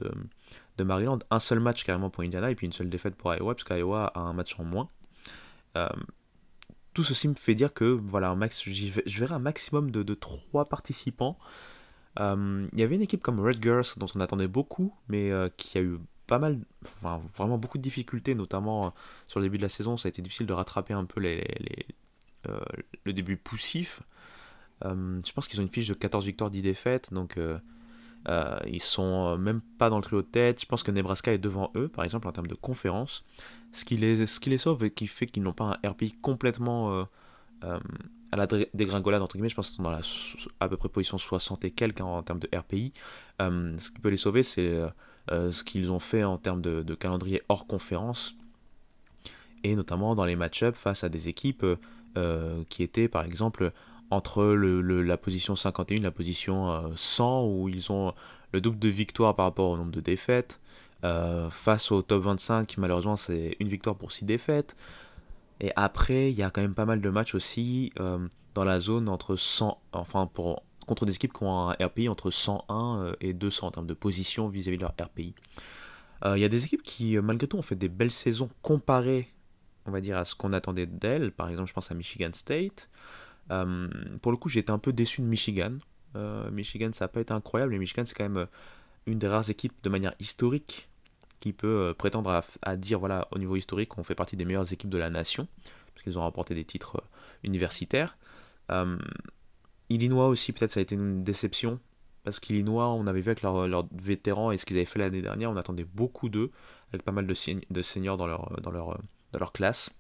[0.81, 3.65] Maryland, un seul match carrément pour Indiana et puis une seule défaite pour Iowa, parce
[3.65, 4.89] qu'Iowa a un match en moins.
[5.77, 5.89] Euh,
[6.93, 11.39] tout ceci me fait dire que voilà, max, je verrai un maximum de, trois participants.
[12.19, 15.99] Il y avait une équipe comme Rutgers dont on attendait beaucoup, mais qui a eu
[16.29, 16.61] pas mal,
[17.03, 18.91] vraiment beaucoup de difficultés, notamment euh,
[19.27, 19.97] sur le début de la saison.
[19.97, 21.45] Ça a été difficile de rattraper un peu les,
[22.49, 22.61] euh,
[23.05, 24.03] le début poussif.
[24.85, 27.59] Euh, je pense qu'ils ont une fiche de 14 victoires, 10 défaites, donc euh,
[28.67, 30.61] ils sont même pas dans le trio de tête.
[30.61, 33.25] Je pense que Nebraska est devant eux, par exemple, en termes de conférence.
[33.73, 36.13] Ce qui les, ce qui les sauve et qui fait qu'ils n'ont pas un RPI
[36.13, 37.07] complètement
[37.63, 39.49] à la dé- dégringolade, entre guillemets.
[39.49, 40.01] Je pense qu'ils sont dans la,
[40.61, 42.93] à peu près position 60 et quelques hein, en termes de RPI.
[43.41, 44.79] Ce qui peut les sauver, c'est
[45.31, 48.35] ce qu'ils ont fait en termes de, calendrier hors conférence.
[49.65, 51.77] Et notamment dans les match-ups face à des équipes euh,
[52.17, 53.73] euh, qui étaient, par exemple,
[54.11, 58.15] entre le, la position 51 et la position euh, 100, où ils ont
[58.53, 60.61] le double de victoires par rapport au nombre de défaites.
[61.05, 64.75] Euh, face au top 25, malheureusement, c'est une victoire pour 6 défaites.
[65.61, 68.19] Et après, il y a quand même pas mal de matchs aussi euh,
[68.55, 72.31] dans la zone entre 100, enfin pour, contre des équipes qui ont un RPI entre
[72.31, 75.35] 101 euh, et 200 en termes de position vis-à-vis de leur RPI.
[76.25, 78.51] Euh, Il y a des équipes qui, euh, malgré tout, ont fait des belles saisons
[78.63, 79.33] comparées,
[79.87, 81.31] on va dire, à ce qu'on attendait d'elles.
[81.31, 82.89] Par exemple, je pense à Michigan State.
[84.21, 85.79] Pour le coup, j'ai été un peu déçu de Michigan.
[86.53, 88.47] Michigan, ça n'a pas été incroyable, mais Michigan, c'est quand même
[89.07, 90.91] une des rares équipes de manière historique
[91.41, 94.91] qui peut prétendre à, dire, voilà, au niveau historique, qu'on fait partie des meilleures équipes
[94.91, 95.49] de la nation,
[95.95, 97.03] parce qu'ils ont remporté des titres
[97.43, 98.19] universitaires.
[99.91, 101.81] Illinois aussi, peut-être ça a été une déception,
[102.25, 105.51] parce qu'Illinois, on avait vu avec leurs vétérans et ce qu'ils avaient fait l'année dernière,
[105.51, 106.51] on attendait beaucoup d'eux,
[106.93, 109.91] avec pas mal de, sen- de seniors dans leur, dans leur, classe.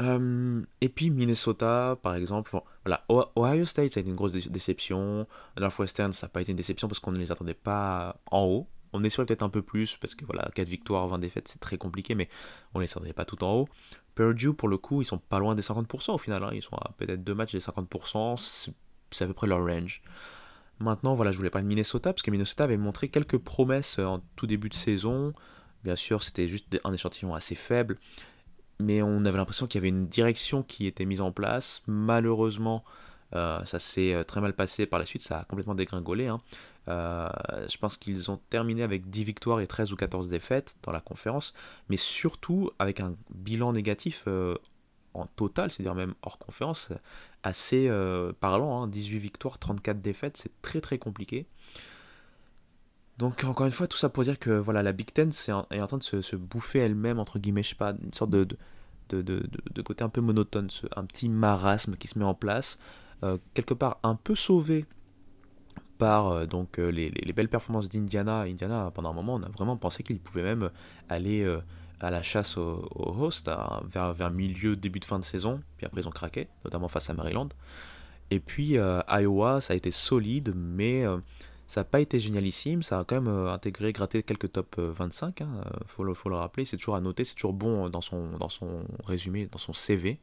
[0.00, 2.50] Euh, et puis Minnesota, par exemple,
[2.84, 5.26] voilà, Oh- Ohio State, ça a été une grosse dé- déception.
[5.58, 8.66] Northwestern, ça n'a pas été une déception parce qu'on ne les attendait pas en haut.
[8.92, 11.78] On espérait peut-être un peu plus parce que voilà, 4 victoires, 20 défaites, c'est très
[11.78, 12.28] compliqué, mais
[12.74, 13.68] on ne les attendait pas tout en haut.
[14.14, 16.42] Purdue, pour le coup, ils sont pas loin des 50% au final.
[16.44, 16.50] hein.
[16.52, 18.72] Ils sont à peut-être deux matchs des 50%,
[19.10, 20.02] c'est à peu près leur range.
[20.80, 24.06] Maintenant, voilà, je voulais parler de Minnesota parce que Minnesota avait montré quelques promesses euh,
[24.06, 25.32] en tout début de saison.
[25.84, 27.98] Bien sûr, c'était juste un échantillon assez faible,
[28.80, 31.82] mais on avait l'impression qu'il y avait une direction qui était mise en place.
[31.86, 32.82] Malheureusement,
[33.34, 36.28] euh, ça s'est euh, très mal passé par la suite, ça a complètement dégringolé.
[36.28, 36.40] hein.
[36.88, 37.28] Euh,
[37.68, 41.00] je pense qu'ils ont terminé avec 10 victoires et 13 ou 14 défaites dans la
[41.00, 41.54] conférence,
[41.88, 44.26] mais surtout avec un bilan négatif
[45.14, 46.90] en total, c'est-à-dire même hors conférence,
[47.42, 47.90] assez
[48.40, 48.82] parlant.
[48.82, 48.88] hein.
[48.88, 51.46] 18 victoires, 34 défaites, c'est très très compliqué.
[53.18, 55.30] Donc encore une fois, tout ça pour dire que voilà, la Big Ten
[55.70, 58.46] est en train de se, bouffer elle-même, entre guillemets, pas, une sorte de,
[59.84, 62.78] côté un peu monotone, un petit marasme qui se met en place,
[63.54, 64.84] quelque part un peu sauvé
[65.98, 68.40] par euh, donc euh, les, les- les belles performances d'Indiana.
[68.40, 70.70] Indiana, pendant un moment, on a vraiment pensé qu'ils pouvaient même
[71.08, 71.60] aller euh,
[72.00, 73.50] à la chasse au, au host
[73.90, 77.08] vers, vers milieu, début de fin de saison, puis après ils ont craqué, notamment face
[77.10, 77.48] à Maryland.
[78.30, 81.18] Et puis euh, Iowa, ça a été solide, mais euh,
[81.66, 82.82] ça n'a pas été génialissime.
[82.82, 85.40] Ça a quand même euh, intégré, gratté quelques top euh, 25.
[85.40, 85.46] Il
[85.86, 88.36] faut, le, faut le rappeler, c'est toujours à noter, c'est toujours bon euh, dans son,
[88.38, 90.18] dans son résumé, dans son CV.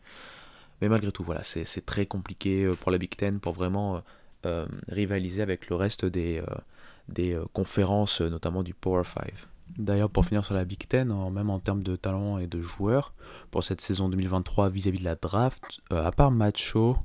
[0.81, 3.99] Mais malgré tout, voilà, c'est très compliqué euh, pour la Big Ten pour vraiment euh,
[4.45, 6.41] euh, rivaliser avec le reste des,
[7.53, 9.31] conférences, notamment du Power 5.
[9.77, 12.59] D'ailleurs, pour finir sur la Big Ten, en- même en termes de talent et de
[12.59, 13.13] joueurs,
[13.51, 16.97] pour cette saison 2023 vis-à-vis de la draft, à part Macho,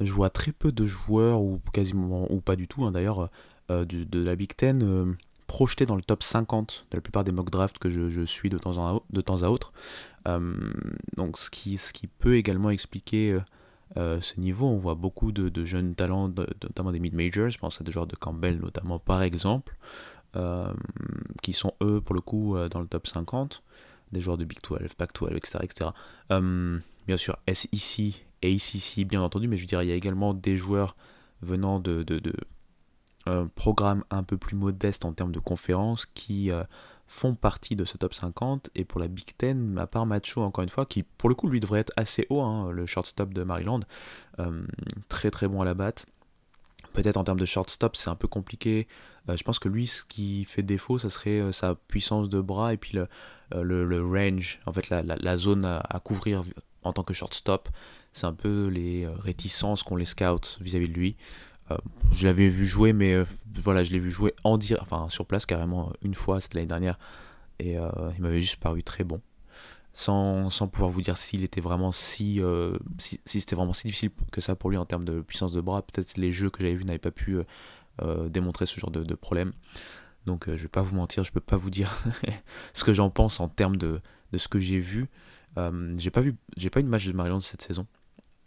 [0.00, 3.30] je vois très peu de joueurs, ou quasiment, ou pas du tout hein, d'ailleurs,
[3.68, 5.16] de, la Big Ten
[5.52, 8.48] projetés dans le top 50 de la plupart des mock drafts que je, je suis
[8.48, 9.72] de temps, en, de temps à autre.
[10.28, 10.54] Euh,
[11.16, 13.40] donc ce qui, ce qui peut également expliquer euh,
[13.96, 17.80] euh, ce niveau, on voit beaucoup de, de jeunes talents, notamment des mid-majors, je pense
[17.80, 19.76] à des joueurs de Campbell notamment par exemple,
[21.42, 23.62] qui sont eux pour le coup dans le top 50,
[24.12, 25.58] des joueurs de Big 12, Pac-12, etc.
[25.62, 25.90] etc.
[26.30, 30.32] Euh, bien sûr SEC et ACC bien entendu, mais je dirais il y a également
[30.32, 30.96] des joueurs
[31.42, 32.32] venant de, de, de
[33.54, 36.50] programmes un peu plus modestes en termes de conférences qui
[37.12, 40.64] font partie de ce top 50 et pour la Big Ten, à part Macho encore
[40.64, 43.42] une fois, qui pour le coup lui devrait être assez haut, hein, le shortstop de
[43.42, 43.80] Maryland,
[44.40, 44.62] euh,
[45.10, 46.06] très très bon à la batte.
[46.94, 48.88] Peut-être en termes de shortstop c'est un peu compliqué.
[49.28, 52.40] Euh, je pense que lui ce qui fait défaut ça serait euh, sa puissance de
[52.40, 56.42] bras et puis le, range, en fait la, zone à, couvrir
[56.82, 57.68] en tant que shortstop.
[58.14, 61.16] C'est un peu les réticences qu'ont les scouts vis-à-vis de lui.
[61.72, 61.76] Euh,
[62.14, 63.24] je l'avais vu jouer, mais euh,
[63.56, 66.56] voilà, je l'ai vu jouer en dir enfin sur place carrément euh, une fois, c'était
[66.56, 66.98] l'année dernière,
[67.58, 69.20] et il m'avait juste paru très bon.
[69.94, 72.40] Sans, sans pouvoir vous dire s'il était vraiment si,
[72.98, 75.82] si, c'était vraiment si difficile que ça pour lui en termes de puissance de bras.
[75.82, 77.36] Peut-être les jeux que j'avais vus n'avaient pas pu
[78.30, 79.52] démontrer ce genre de, problème.
[80.26, 82.02] Donc euh, je vais pas vous mentir, je peux pas vous dire
[82.74, 84.00] ce que j'en pense en termes de,
[84.32, 85.08] de ce que j'ai vu.
[85.98, 87.86] J'ai pas vu, j'ai pas eu de match de Maryland cette saison.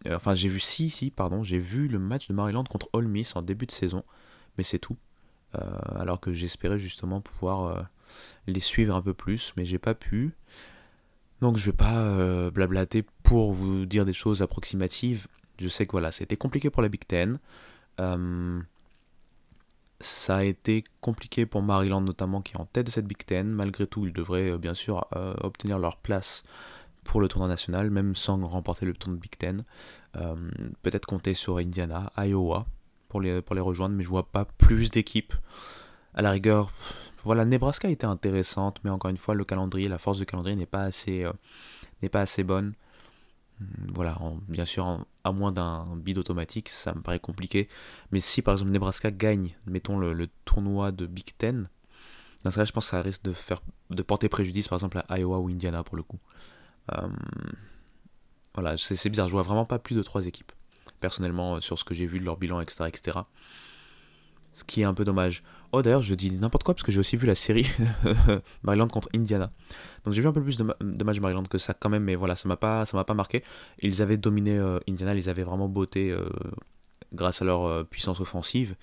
[0.07, 3.07] Euh, enfin, j'ai vu si, si, pardon, j'ai vu le match de Maryland contre Ole
[3.07, 4.03] Miss en début de saison,
[4.57, 4.97] mais c'est tout.
[5.55, 5.59] Euh,
[5.95, 7.81] alors que j'espérais justement pouvoir euh,
[8.47, 10.33] les suivre un peu plus, mais j'ai pas pu.
[11.41, 15.27] Donc je vais pas blablater pour vous dire des choses approximatives.
[15.59, 17.39] Je sais que voilà, c'était compliqué pour la Big Ten.
[19.99, 23.49] Ça a été compliqué pour Maryland notamment qui est en tête de cette Big Ten.
[23.51, 25.05] Malgré tout, ils devraient bien sûr
[25.41, 26.43] obtenir leur place
[27.05, 29.63] pour le tournoi national, même sans remporter le tournoi de Big Ten.
[30.17, 30.35] Euh,
[30.81, 32.65] Peut-être compter sur Indiana, Iowa
[33.07, 35.33] pour les, pour les rejoindre, mais je vois pas plus d'équipes.
[36.13, 36.71] À la rigueur,
[37.23, 40.65] voilà, Nebraska était intéressante, mais encore une fois, le calendrier, la force de calendrier n'est
[40.65, 41.31] pas assez, euh,
[42.11, 42.73] pas assez bonne.
[43.61, 47.69] Hum, Voilà, en- bien sûr, à moins d'un bid automatique, ça me paraît compliqué.
[48.11, 51.69] Mais si par exemple Nebraska gagne, mettons le, tournoi de Big Ten,
[52.43, 55.03] dans ce cas, je pense que ça risque de faire, de porter préjudice par exemple
[55.07, 56.19] à Iowa ou Indiana pour le coup.
[56.93, 57.07] Euh,
[58.55, 60.51] voilà, c'est bizarre, je vois vraiment pas plus de trois équipes,
[60.99, 63.19] personnellement, euh, sur ce que j'ai vu de leur bilan, etc..
[64.53, 65.43] Ce qui est un peu dommage.
[65.73, 67.67] Oh, d'ailleurs, je dis n'importe quoi parce que j'ai aussi vu la série
[68.63, 69.51] Maryland contre Indiana.
[70.05, 72.15] Donc j'ai vu un peu plus de, ma- matchs Maryland que ça quand même, mais
[72.15, 73.43] voilà, ça m'a pas, m'a pas marqué.
[73.81, 76.15] Ils avaient dominé euh, Indiana, ils avaient vraiment beauté
[77.13, 78.75] grâce à leur puissance offensive.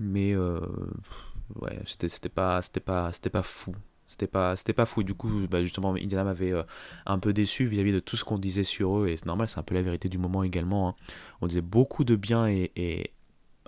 [0.00, 3.72] Mais ouais, c'était pas, pas, c'était pas fou.
[4.10, 5.04] C'était pas, pas fou.
[5.04, 6.64] Du coup, bah, justement, Indiana m'avait euh,
[7.06, 9.08] un peu déçu vis-à-vis de tout ce qu'on disait sur eux.
[9.08, 10.88] Et c'est normal, c'est un peu la vérité du moment également.
[10.88, 10.94] hein.
[11.40, 13.12] On disait beaucoup de bien et,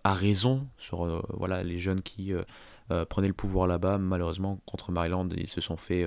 [0.03, 3.99] à raison sur euh, voilà, les jeunes qui euh, prenaient le pouvoir là-bas.
[3.99, 6.05] Malheureusement, contre Maryland, ils se sont fait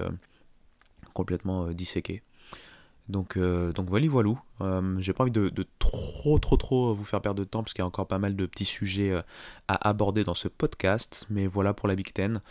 [1.13, 2.21] complètement disséquer.
[3.07, 4.33] Donc, donc voilà, voilà.
[4.97, 7.83] J'ai pas envie de, trop, trop, trop vous faire perdre de temps parce qu'il y
[7.83, 9.13] a encore pas mal de petits sujets
[9.69, 11.25] à aborder dans ce podcast.
[11.29, 12.41] Mais voilà pour la Big Ten.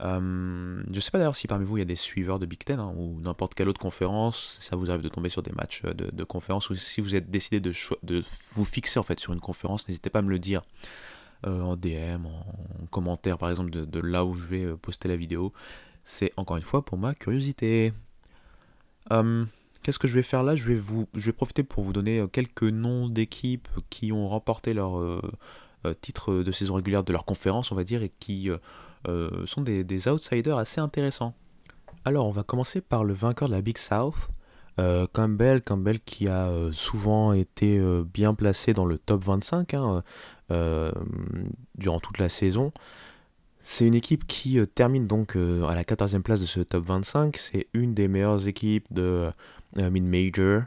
[0.00, 2.58] Euh, je sais pas d'ailleurs si parmi vous il y a des suiveurs de Big
[2.64, 4.58] Ten hein, ou n'importe quelle autre conférence.
[4.60, 7.30] Ça vous arrive de tomber sur des matchs euh, de, conférence ou si vous êtes
[7.30, 7.72] décidé de,
[8.52, 10.62] vous fixer en fait sur une conférence, n'hésitez pas à me le dire
[11.46, 15.52] euh, en DM, en commentaire par exemple de, là où je vais poster la vidéo.
[16.04, 17.92] C'est encore une fois pour ma curiosité.
[19.12, 19.44] Euh,
[19.82, 20.56] Qu'est-ce que je vais faire là?
[20.56, 24.72] Je vais, vous, je vais profiter pour vous donner quelques noms d'équipes qui ont remporté
[24.72, 25.20] leur
[26.00, 28.48] titre de saison régulière de leur conférence, on va dire, et qui
[29.08, 31.34] euh, sont des, outsiders assez intéressants.
[32.04, 34.28] Alors, on va commencer par le vainqueur de la Big South,
[34.78, 35.62] euh, Campbell.
[35.62, 37.80] Campbell qui a euh, souvent été
[38.12, 40.02] bien placé dans le top 25 hein,
[41.78, 42.72] durant toute la saison.
[43.62, 47.36] C'est une équipe qui termine donc à la 14e place de ce top 25.
[47.38, 49.30] C'est une des meilleures équipes de
[49.76, 50.64] mid-major.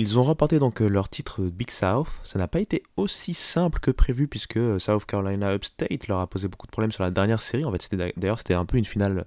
[0.00, 2.20] Ils ont remporté donc euh, leur titre Big South.
[2.22, 6.28] Ça n'a pas été aussi simple que prévu puisque euh, South Carolina Upstate leur a
[6.28, 7.64] posé beaucoup de problèmes sur la dernière série.
[7.64, 9.24] En fait, c'était d'a- d'ailleurs c'était un peu une finale,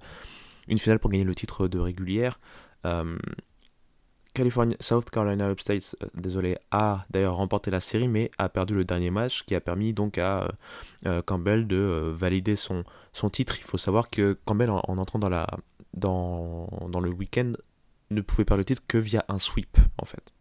[0.68, 2.40] une finale pour gagner le titre de régulière.
[2.86, 3.18] Euh,
[4.32, 9.10] California, South Carolina Upstate, désolé, a d'ailleurs remporté la série, mais a perdu le dernier
[9.10, 10.50] match, qui a permis donc à
[11.26, 13.58] Campbell de valider son, son titre.
[13.58, 15.46] Il faut savoir que Campbell, en, en entrant dans, la,
[15.92, 17.52] dans, dans le week-end,
[18.10, 20.32] ne pouvait perdre le titre que via un sweep, en fait.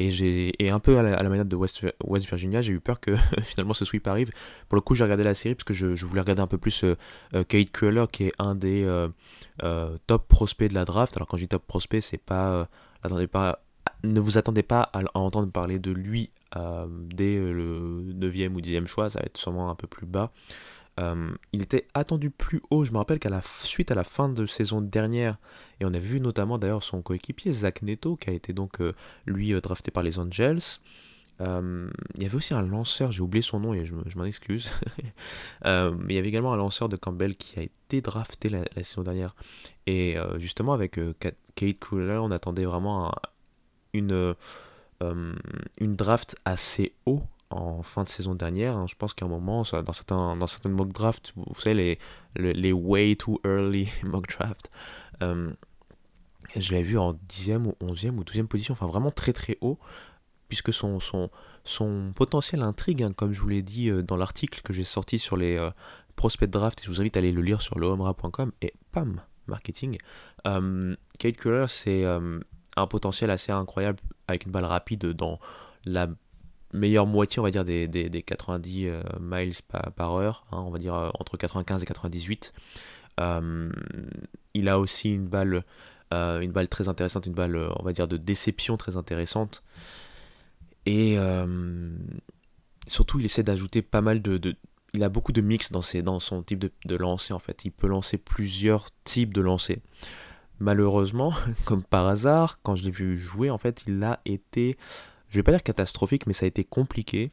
[0.00, 3.84] Et, un peu à la, manière de West, Virginia, j'ai eu peur que finalement ce
[3.84, 4.30] sweep arrive.
[4.68, 6.84] Pour le coup, j'ai regardé la série parce que je, voulais regarder un peu plus
[6.84, 6.96] euh,
[7.34, 11.16] euh, Kate Cruller, qui est un des euh, top prospects de la draft.
[11.16, 12.68] Alors quand je dis top prospect, c'est pas,
[13.02, 13.62] attendez pas,
[14.02, 16.30] ne vous attendez pas à, à entendre parler de lui
[16.88, 20.32] dès le 9e ou 10e choix, ça va être sûrement un peu plus bas.
[21.00, 22.84] Euh, il était attendu plus haut.
[22.84, 25.38] Je me rappelle qu'à la suite à la fin de saison dernière,
[25.80, 28.92] et on a vu notamment d'ailleurs son coéquipier Zach Neto, qui a été donc euh,
[29.26, 30.60] lui euh, drafté par les Angels.
[31.42, 34.24] Il y avait aussi un lanceur, j'ai oublié son nom et je, me- je m'en
[34.26, 34.70] excuse.
[35.64, 39.02] Mais il y avait également un lanceur de Campbell qui a été drafté la, saison
[39.02, 39.34] dernière.
[39.86, 43.14] Et justement, avec Ka- Kate Cooler, on attendait vraiment un-
[43.94, 44.34] une,
[45.78, 48.76] une draft assez haut en fin de saison dernière.
[48.76, 48.86] hein.
[48.88, 51.98] Je pense qu'à un moment, dans, certains, dans certaines mock drafts, vous, savez,
[52.36, 54.70] les, les, way too early mock drafts,
[55.22, 55.52] euh,
[56.56, 59.78] je l'avais vu en 10e ou 11e ou 12e position, enfin vraiment très très haut,
[60.48, 61.30] puisque son, son,
[61.64, 65.18] son potentiel intrigue, hein, comme je vous l'ai dit euh, dans l'article que j'ai sorti
[65.18, 65.70] sur les euh,
[66.16, 69.20] prospects de draft, et je vous invite à aller le lire sur lehomra.com, et pam,
[69.46, 69.98] marketing.
[70.46, 73.98] Euh, Kate Culler, c'est un potentiel assez incroyable
[74.28, 75.38] avec une balle rapide dans
[75.84, 76.08] la
[76.72, 79.54] meilleure moitié, on va dire, des, des, des 90 euh, miles
[79.96, 82.52] par, heure, hein, on va dire euh, entre 95 et 98.
[83.20, 83.70] Euh,
[84.54, 85.64] il a aussi une balle,
[86.12, 89.62] une balle très intéressante, une balle, on va dire, de déception très intéressante.
[90.86, 91.16] Et
[92.86, 94.56] surtout, il essaie d'ajouter pas mal de, de-
[94.94, 97.64] Il a beaucoup de mix dans, ses, dans son type de, de lancer, en fait.
[97.64, 99.78] Il peut lancer plusieurs types de lancers.
[100.58, 101.32] Malheureusement,
[101.64, 104.76] comme par hasard, quand je l'ai vu jouer, en fait, il a été,
[105.30, 107.30] je vais pas dire catastrophique, mais ça a été compliqué.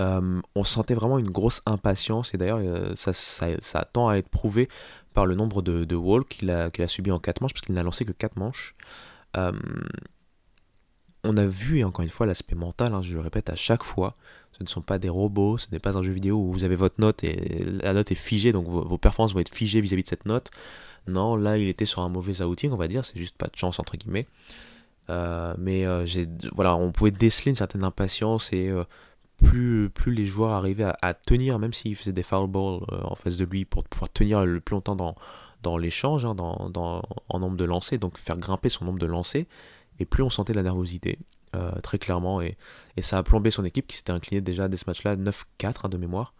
[0.00, 4.28] Euh, on sentait vraiment une grosse impatience, et d'ailleurs, euh, ça, ça, tend à être
[4.28, 4.68] prouvé
[5.12, 7.82] par le nombre de, de walks qu'il a, subi en 4 manches, parce qu'il n'a
[7.82, 8.74] lancé que 4 manches.
[9.36, 9.52] Euh,
[11.22, 13.84] on a vu, et encore une fois, l'aspect mental, hein, je le répète à chaque
[13.84, 14.16] fois,
[14.52, 16.76] ce ne sont pas des robots, ce n'est pas un jeu vidéo où vous avez
[16.76, 20.08] votre note et la note est figée, donc vos performances vont être figées vis-à-vis de
[20.08, 20.50] cette note.
[21.06, 23.56] Non, là, il était sur un mauvais outing, on va dire, c'est juste pas de
[23.56, 24.26] chance, entre guillemets.
[25.10, 28.84] Euh, mais euh, j'ai, voilà, on pouvait déceler une certaine impatience et euh,
[29.42, 33.36] plus, plus les joueurs arrivaient à, tenir, même s'ils faisaient des foul balls en face
[33.36, 35.16] de lui pour pouvoir tenir le plus longtemps dans,
[35.62, 39.06] dans l'échange, hein, dans, dans- en nombre de lancers, donc faire grimper son nombre de
[39.06, 39.46] lancers,
[39.98, 41.18] et plus on sentait la nervosité,
[41.82, 42.56] très clairement, et,
[42.96, 45.34] et ça a plombé son équipe qui s'était inclinée déjà dès ce match-là 9-4
[45.84, 46.32] hein, de mémoire.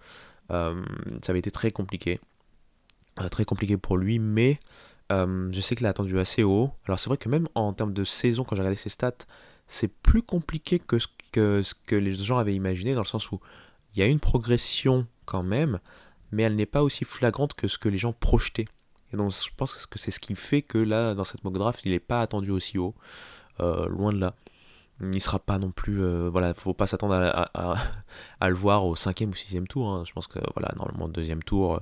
[0.51, 0.73] Ça
[1.29, 2.21] avait été très compliqué,
[3.31, 4.59] très compliqué pour lui, mais
[5.11, 6.71] euh, je sais qu'il a attendu assez haut.
[6.87, 9.13] Alors c'est vrai que même en termes de saison, quand j'ai regardé ses stats,
[9.67, 13.41] c'est plus compliqué que ce, que les gens avaient imaginé, dans le sens où
[13.95, 15.79] il y a une progression quand même,
[16.33, 18.67] mais elle n'est pas aussi flagrante que ce que les gens projetaient.
[19.13, 21.81] Et donc je pense que c'est ce qui fait que là, dans cette mock draft,
[21.85, 22.95] il n'est pas attendu aussi haut,
[23.61, 24.35] euh, loin de là.
[25.01, 29.31] Il sera pas non plus, euh, voilà, faut pas s'attendre à, le voir au cinquième
[29.31, 29.89] ou sixième tour.
[29.89, 30.05] hein.
[30.07, 31.81] Je pense que voilà, normalement deuxième tour,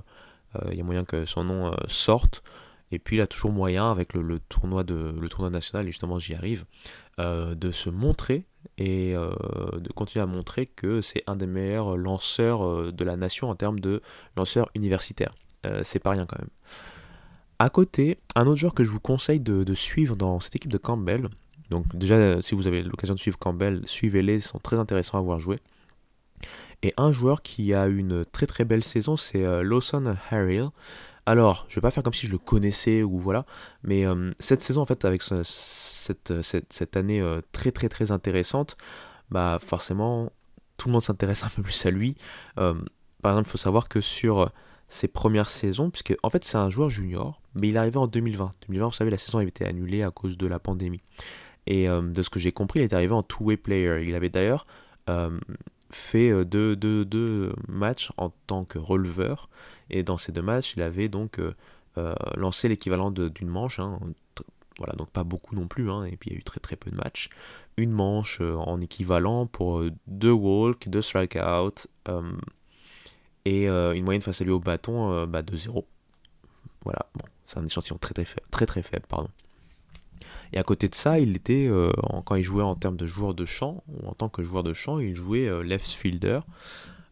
[0.55, 2.43] euh, il y a moyen que son nom sorte.
[2.91, 6.19] Et puis il a toujours moyen avec le, tournoi de le tournoi national, et justement
[6.19, 6.65] j'y arrive,
[7.19, 8.45] euh, de se montrer
[8.77, 9.31] et euh,
[9.79, 13.55] de continuer à montrer que c'est un des meilleurs lanceurs euh, de la nation en
[13.55, 14.01] termes de
[14.35, 15.33] lanceurs universitaires.
[15.65, 16.49] Euh, c'est pas rien quand même.
[17.59, 20.77] À côté, un autre joueur que je vous conseille de, suivre dans cette équipe de
[20.77, 21.27] Campbell.
[21.69, 25.21] Donc déjà, si vous avez l'occasion de suivre Campbell, suivez-les, ils sont très intéressants à
[25.21, 25.57] voir jouer.
[26.83, 30.69] Et un joueur qui a une très très belle saison, c'est Lawson Harrell.
[31.29, 33.45] Alors, je vais pas faire comme si je le connaissais ou voilà,
[33.83, 38.77] mais euh, cette saison en fait avec ce- cette, année euh, très très très intéressante,
[39.29, 40.31] bah forcément
[40.77, 42.15] tout le monde s'intéresse un peu plus à lui.
[42.57, 42.73] Euh,
[43.21, 44.51] par exemple, il faut savoir que sur
[44.87, 48.07] ses premières saisons, puisque en fait c'est un joueur junior, mais il est arrivé en
[48.07, 48.51] 2020.
[48.67, 51.03] 2020, vous savez, la saison avait été annulée à cause de la pandémie.
[51.67, 54.03] Et de ce que j'ai compris, il est arrivé en two-way player.
[54.03, 54.65] Il avait d'ailleurs
[55.91, 59.49] fait euh, deux, deux, deux matchs en tant que releveur.
[59.89, 61.53] Et dans ces deux matchs, il avait donc euh,
[61.97, 63.79] euh, lancé l'équivalent d'une manche.
[63.79, 63.99] hein.
[64.77, 65.91] Voilà, donc pas beaucoup non plus.
[65.91, 66.05] hein.
[66.05, 67.29] Et puis il y a eu très très peu de matchs.
[67.77, 71.87] Une manche en équivalent pour deux walks, deux strikeouts.
[73.45, 75.85] et une moyenne face à lui au bâton bah, de 0.
[76.85, 79.29] Voilà, bon, c'est un échantillon très très très très faible, pardon.
[80.53, 81.91] Et à côté de ça, il était, euh,
[82.25, 84.73] quand il jouait en termes de joueur de champ, ou en tant que joueur de
[84.73, 86.39] champ, il jouait euh, left fielder.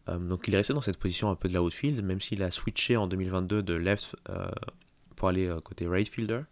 [0.08, 2.42] Euh, donc il est resté dans cette position un peu de la outfield, même s'il
[2.42, 4.16] a switché en 2022 de left
[5.16, 6.42] pour aller côté right fielder.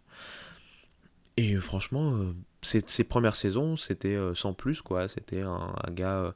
[1.37, 5.07] Et franchement, ses, premières saisons, c'était sans plus, quoi.
[5.07, 6.33] C'était un, gars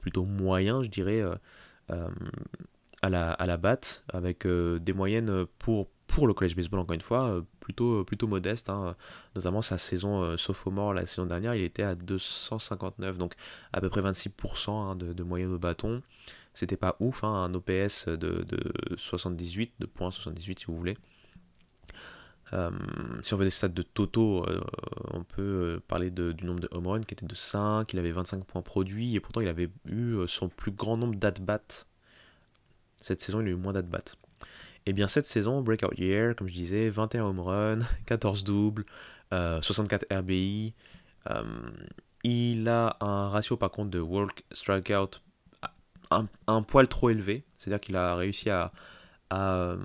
[0.00, 1.22] plutôt moyen, je dirais,
[1.88, 7.00] à, la, à la batte, avec des moyennes pour, pour le college baseball, encore une
[7.00, 8.68] fois, euh, plutôt, plutôt modeste.
[8.70, 8.96] hein.
[9.36, 13.34] Notamment sa saison euh, sophomore, la saison dernière, il était à 259, donc
[13.72, 16.02] à peu près 26% hein, de, de moyenne au bâton.
[16.54, 20.96] C'était pas ouf, hein, un OPS de, de 78, de points 78 si vous voulez.
[22.52, 22.70] Euh,
[23.22, 24.60] si on veut des stats de Toto, euh,
[25.12, 28.12] on peut euh, parler du nombre de home runs qui était de 5, il avait
[28.12, 31.86] 25 points produits et pourtant il avait eu euh, son plus grand nombre d'at-bats
[33.02, 34.16] Cette saison, il a eu moins d'at-bat.
[34.86, 38.84] Et bien cette saison, breakout year, comme je disais, 21 home run, 14 doubles,
[39.32, 40.74] euh, 64 RBI.
[41.30, 41.42] euh,
[42.24, 45.20] il a un ratio par contre de walk strikeout
[46.46, 47.44] un, poil trop élevé.
[47.58, 48.72] C'est-à-dire qu'il a réussi à,
[49.30, 49.78] à, euh,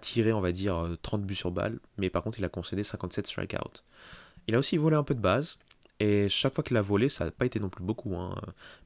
[0.00, 1.78] tirer, on va dire, euh, 30 buts sur balle.
[1.96, 3.82] Mais par contre, il a concédé 57 strikeouts.
[4.46, 5.58] Il a aussi volé un peu de base.
[6.00, 8.36] Et chaque fois qu'il a volé, ça n'a pas été non plus beaucoup, hein,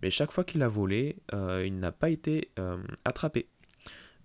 [0.01, 3.49] mais chaque fois qu'il a volé, euh, il n'a pas été euh, attrapé.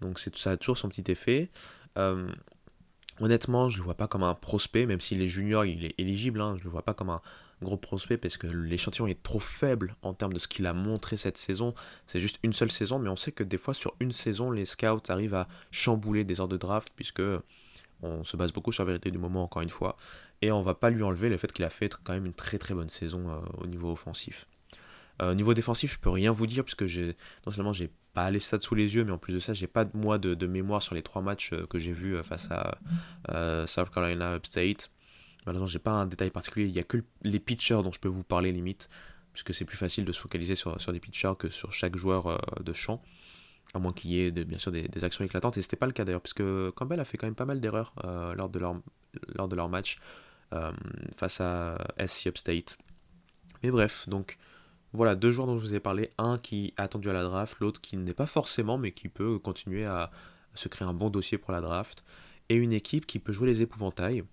[0.02, 1.50] Donc ça a toujours son petit effet.
[1.98, 2.30] Euh,
[3.20, 5.96] honnêtement, je ne le vois pas comme un prospect, même s'il est junior, il est
[5.98, 6.42] éligible.
[6.42, 7.22] hein, je ne le vois pas comme un
[7.62, 11.18] gros prospect parce que l'échantillon est trop faible en termes de ce qu'il a montré
[11.18, 11.74] cette saison.
[12.06, 14.66] C'est juste une seule saison, mais on sait que des fois sur une saison, les
[14.66, 17.24] scouts arrivent à chambouler des ordres de draft puisque
[18.04, 19.98] on se base beaucoup sur la vérité du moment encore une fois.
[20.44, 22.60] Et on va pas lui enlever le fait qu'il a fait quand même une très
[22.60, 24.48] très bonne saison euh, au niveau offensif.
[25.22, 28.40] Euh, au niveau défensif, je peux rien vous dire puisque non seulement j'ai pas les
[28.40, 30.82] stats sous les yeux, mais en plus de ça, j'ai pas moi de, de mémoire
[30.82, 32.80] sur les trois matchs euh, que j'ai vus euh, face à
[33.30, 34.90] euh, South Carolina Upstate.
[35.46, 36.66] Malheureusement, j'ai pas un détail particulier.
[36.66, 38.90] Il y a que le- les pitchers dont je peux vous parler limite,
[39.34, 42.42] puisque c'est plus facile de se focaliser sur, sur des pitchers que sur chaque joueur
[42.60, 43.04] de champ.
[43.76, 46.04] À moins qu'il y ait bien sûr des, actions éclatantes, et c'était pas le cas
[46.04, 47.94] d'ailleurs, puisque Campbell a fait quand même pas mal d'erreurs
[48.36, 48.82] lors, de leur,
[49.36, 50.00] lors de leur match
[51.16, 52.80] face à SC Upstate.
[53.62, 54.40] Mais bref, donc
[54.94, 57.58] voilà, deux joueurs dont je vous ai parlé, un qui a attendu à la draft,
[57.60, 60.12] l'autre qui n'est pas forcément, mais qui peut continuer à
[60.54, 62.04] se créer un bon dossier pour la draft,
[62.50, 64.24] et une équipe qui peut jouer les épouvantails.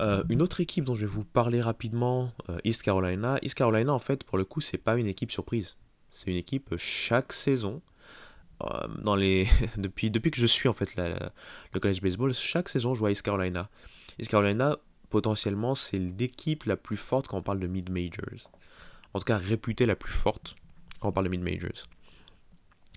[0.00, 3.38] Euh, une autre équipe dont je vais vous parler rapidement, euh, East Carolina.
[3.42, 5.76] East Carolina, en fait, pour le coup, c'est pas une équipe surprise.
[6.10, 7.82] C'est une équipe euh, chaque saison.
[9.78, 13.70] depuis, que je suis en fait le college baseball, chaque saison je vois East Carolina.
[14.18, 14.76] East Carolina,
[15.08, 18.50] potentiellement, c'est l'équipe la plus forte quand on parle de mid-majors.
[19.14, 20.56] En tout cas, réputée la plus forte
[21.00, 21.86] quand on parle de mid-majors.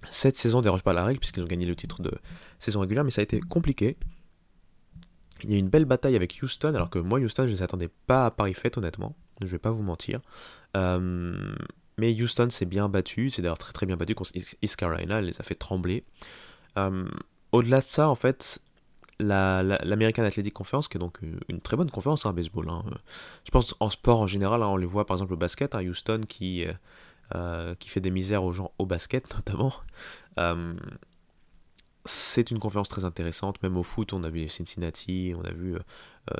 [0.09, 2.11] Cette saison dérange pas la règle puisqu'ils ont gagné le titre de
[2.59, 3.97] saison régulière, mais ça a été compliqué.
[5.43, 7.79] Il y a eu une belle bataille avec Houston, alors que moi, Houston, je ne
[7.79, 9.15] les pas à Paris Fête, honnêtement.
[9.41, 10.21] Je vais pas vous mentir.
[10.77, 11.55] Euh,
[11.97, 15.25] mais Houston s'est bien battu, c'est d'ailleurs très très bien battu contre East Carolina, elle
[15.25, 16.05] les a fait trembler.
[16.77, 17.07] Euh,
[17.51, 18.62] Au-delà de ça, en fait,
[19.23, 21.19] la- la- l'American Athletic Conference, qui est donc
[21.49, 22.69] une, très bonne conférence, hein, baseball.
[22.69, 22.83] hein.
[23.45, 25.81] Je pense en sport en général, hein, on les voit par exemple au basket, hein,
[25.83, 26.73] Houston qui, euh,
[27.35, 29.73] euh, qui fait des misères aux gens au basket notamment.
[30.39, 30.73] Euh,
[32.05, 35.77] c'est une conférence très intéressante, même au foot, on a vu Cincinnati, on a vu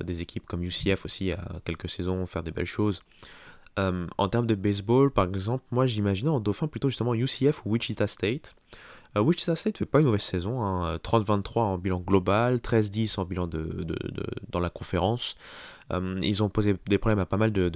[0.03, 3.01] des équipes comme UCF aussi il y a quelques saisons faire des belles choses.
[3.77, 8.07] En termes de baseball, par exemple, moi j'imaginais en dauphin plutôt justement UCF ou Wichita
[8.07, 8.55] State.
[9.18, 13.26] Euh, Wichita State fait pas une mauvaise saison, hein, 30-23 en bilan global, 13-10 en
[13.26, 13.86] bilan de,
[14.49, 15.36] dans la conférence.
[15.91, 17.70] Euh, ils ont posé des problèmes à pas mal de,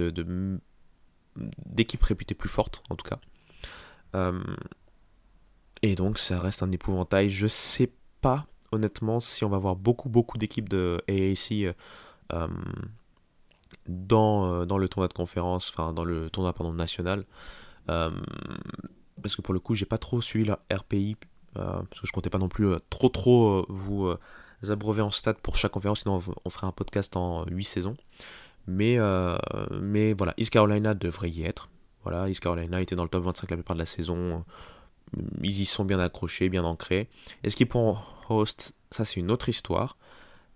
[1.66, 3.18] d'équipes réputées plus fortes, en tout cas.
[4.14, 4.42] Euh,
[5.82, 7.30] et donc ça reste un épouvantail.
[7.30, 11.74] Je sais pas, honnêtement, si on va avoir beaucoup, beaucoup d'équipes de AAC
[13.86, 17.24] dans, dans le tournoi de conférence, enfin dans le tournoi pardon, national.
[19.22, 21.16] Parce que pour le coup, j'ai pas trop suivi leur RPI,
[21.56, 24.16] euh, parce que je comptais pas non plus euh, trop trop euh, vous
[24.70, 27.96] abreuver en stats pour chaque conférence, sinon on, ferait un podcast en 8 saisons.
[28.66, 28.98] Mais,
[29.70, 31.70] mais voilà, East Carolina devrait y être.
[32.02, 34.44] Voilà, East Carolina était dans le top 25 la plupart de la saison.
[35.42, 37.08] Ils y sont bien accrochés, bien ancrés.
[37.44, 37.96] Est-ce qu'ils pourront
[38.28, 38.74] host?
[38.90, 39.96] Ça, c'est une autre histoire.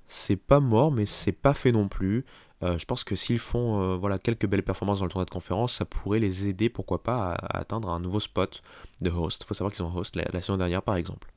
[0.09, 2.27] C'est pas mort, mais c'est pas fait non plus.
[2.63, 5.31] Euh, je pense que s'ils font euh, voilà, quelques belles performances dans le tournoi de
[5.31, 8.63] conférence, ça pourrait les aider, pourquoi pas, à, atteindre un nouveau spot
[9.01, 9.43] de host.
[9.43, 11.29] Il faut savoir qu'ils ont host la, saison dernière, par exemple.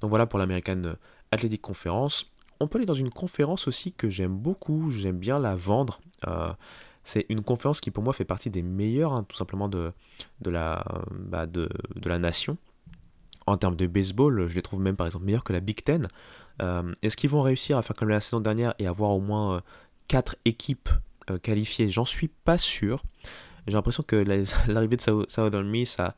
[0.00, 0.94] Donc voilà pour l'American
[1.30, 2.30] Athletic Conference.
[2.60, 6.00] On peut aller dans une conférence aussi que j'aime beaucoup, j'aime bien la vendre.
[6.26, 6.52] Euh,
[7.04, 9.92] c'est une conférence qui pour moi fait partie des meilleures, hein, tout simplement, de,
[10.42, 12.58] de, la, bah, de, de la nation.
[13.46, 16.08] En termes de baseball, je les trouve même par exemple meilleurs que la Big Ten.
[17.00, 19.62] Est-ce qu'ils vont réussir à faire comme la saison dernière et avoir au moins
[20.10, 20.88] 4 équipes
[21.30, 23.04] euh, qualifiées J'en suis pas sûr.
[23.68, 26.16] J'ai l'impression que la- l'arrivée de Sou- Southern Miss a,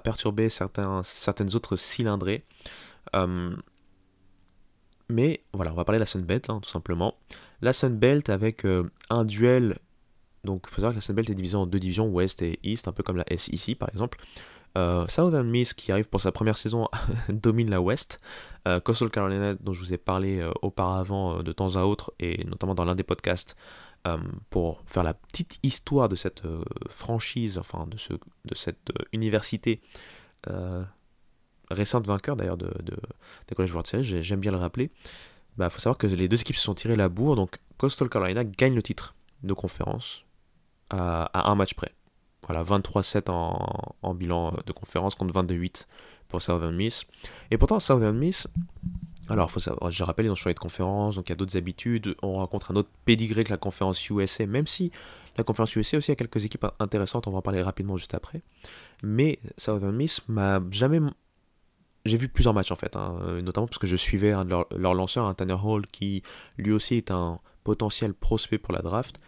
[0.00, 2.44] perturbé certains, certaines autres cylindrées.
[3.16, 3.54] Euh,
[5.08, 7.14] mais voilà, on va parler de la Sunbelt, hein, tout simplement.
[7.60, 9.78] La Sunbelt avec euh, un duel.
[10.44, 12.86] Donc, il faut savoir que la Sunbelt est divisée en deux divisions, West et East,
[12.88, 14.18] un peu comme la SEC par exemple.
[14.78, 16.88] Euh, Southern Miss, qui arrive pour sa première saison,
[17.28, 18.20] domine la West.
[18.66, 22.44] Euh, Coastal Carolina, dont je vous ai parlé euh, auparavant de temps à autre, et
[22.44, 23.56] notamment dans l'un des podcasts,
[24.50, 26.42] pour faire la petite histoire de cette
[26.90, 29.80] franchise, enfin de, ce, de cette université
[31.70, 32.96] récente vainqueur d'ailleurs de, de,
[33.46, 34.90] des College World Series, j'ai- j'aime bien le rappeler.
[35.04, 38.08] Il bah, faut savoir que les deux équipes se sont tirées la bourre, donc Coastal
[38.08, 39.14] Carolina gagne le titre
[39.44, 40.24] de conférence
[40.90, 41.92] à un match près.
[42.46, 45.86] Voilà, 23-7 en, bilan de conférence contre 22-8
[46.28, 47.04] pour Southern Miss.
[47.50, 48.48] Et pourtant, Southern Miss,
[49.28, 51.56] alors faut savoir, je rappelle, ils ont changé de conférence, donc il y a d'autres
[51.56, 52.16] habitudes.
[52.22, 54.90] On rencontre un autre pédigré que la conférence USA, même si
[55.36, 58.42] la conférence USA aussi a quelques équipes intéressantes, on va en parler rapidement juste après.
[59.02, 60.98] Mais Southern Miss m'a jamais.
[62.04, 64.66] J'ai vu plusieurs matchs en fait, hein, notamment parce que je suivais un de leurs
[64.72, 66.24] leur lanceurs, un Tanner Hall, qui
[66.58, 69.20] lui aussi est un potentiel prospect pour la draft.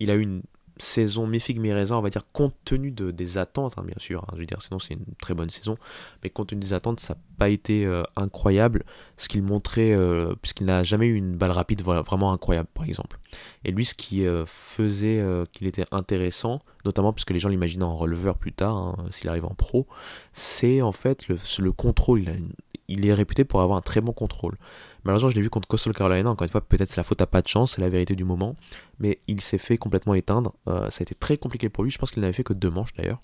[0.00, 0.42] Il a eu une
[0.78, 4.22] saison mi-figue mi-raisin, on va dire, compte tenu de, des attentes, hein, bien sûr.
[4.24, 5.76] Hein, je veux dire, sinon c'est une très bonne saison,
[6.22, 8.84] mais compte tenu des attentes, ça n'a pas été euh, incroyable.
[9.16, 12.84] Ce qu'il montrait, euh, puisqu'il n'a jamais eu une balle rapide voilà, vraiment incroyable, par
[12.84, 13.18] exemple.
[13.64, 15.22] Et lui, ce qui euh, faisait
[15.52, 19.44] qu'il était intéressant, notamment puisque les gens l'imaginaient en releveur plus tard, hein, s'il arrive
[19.44, 19.86] en pro,
[20.32, 22.20] c'est en fait le, le contrôle.
[22.22, 22.52] Il, a une-
[22.88, 24.56] il est réputé pour avoir un très bon contrôle.
[25.04, 26.30] Malheureusement, je l'ai vu contre Coastal Carolina.
[26.30, 28.24] Encore une fois, peut-être c'est la faute à pas de chance, c'est la vérité du
[28.24, 28.56] moment.
[28.98, 30.54] Mais il s'est fait complètement éteindre.
[30.68, 31.90] Euh, ça a été très compliqué pour lui.
[31.90, 33.20] Je pense qu'il n'avait fait que deux manches d'ailleurs.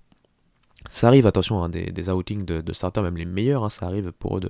[0.88, 4.12] Ça arrive, attention, hein, des, outings de, de starters, même les meilleurs, hein, ça arrive
[4.12, 4.40] pour eux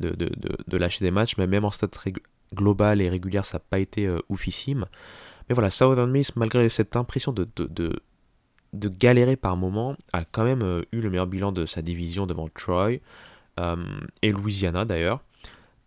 [0.00, 1.36] de, lâcher des matchs.
[1.36, 2.18] Mais même en rég-
[2.54, 4.86] global et régulière, ça n'a pas été euh, oufissime.
[5.48, 7.48] Mais voilà, Southern Miss, malgré cette impression de,
[8.74, 12.48] galérer par moment, a quand même euh, eu le meilleur bilan de sa division devant
[12.48, 12.98] Troy
[14.22, 15.22] et Louisiana d'ailleurs.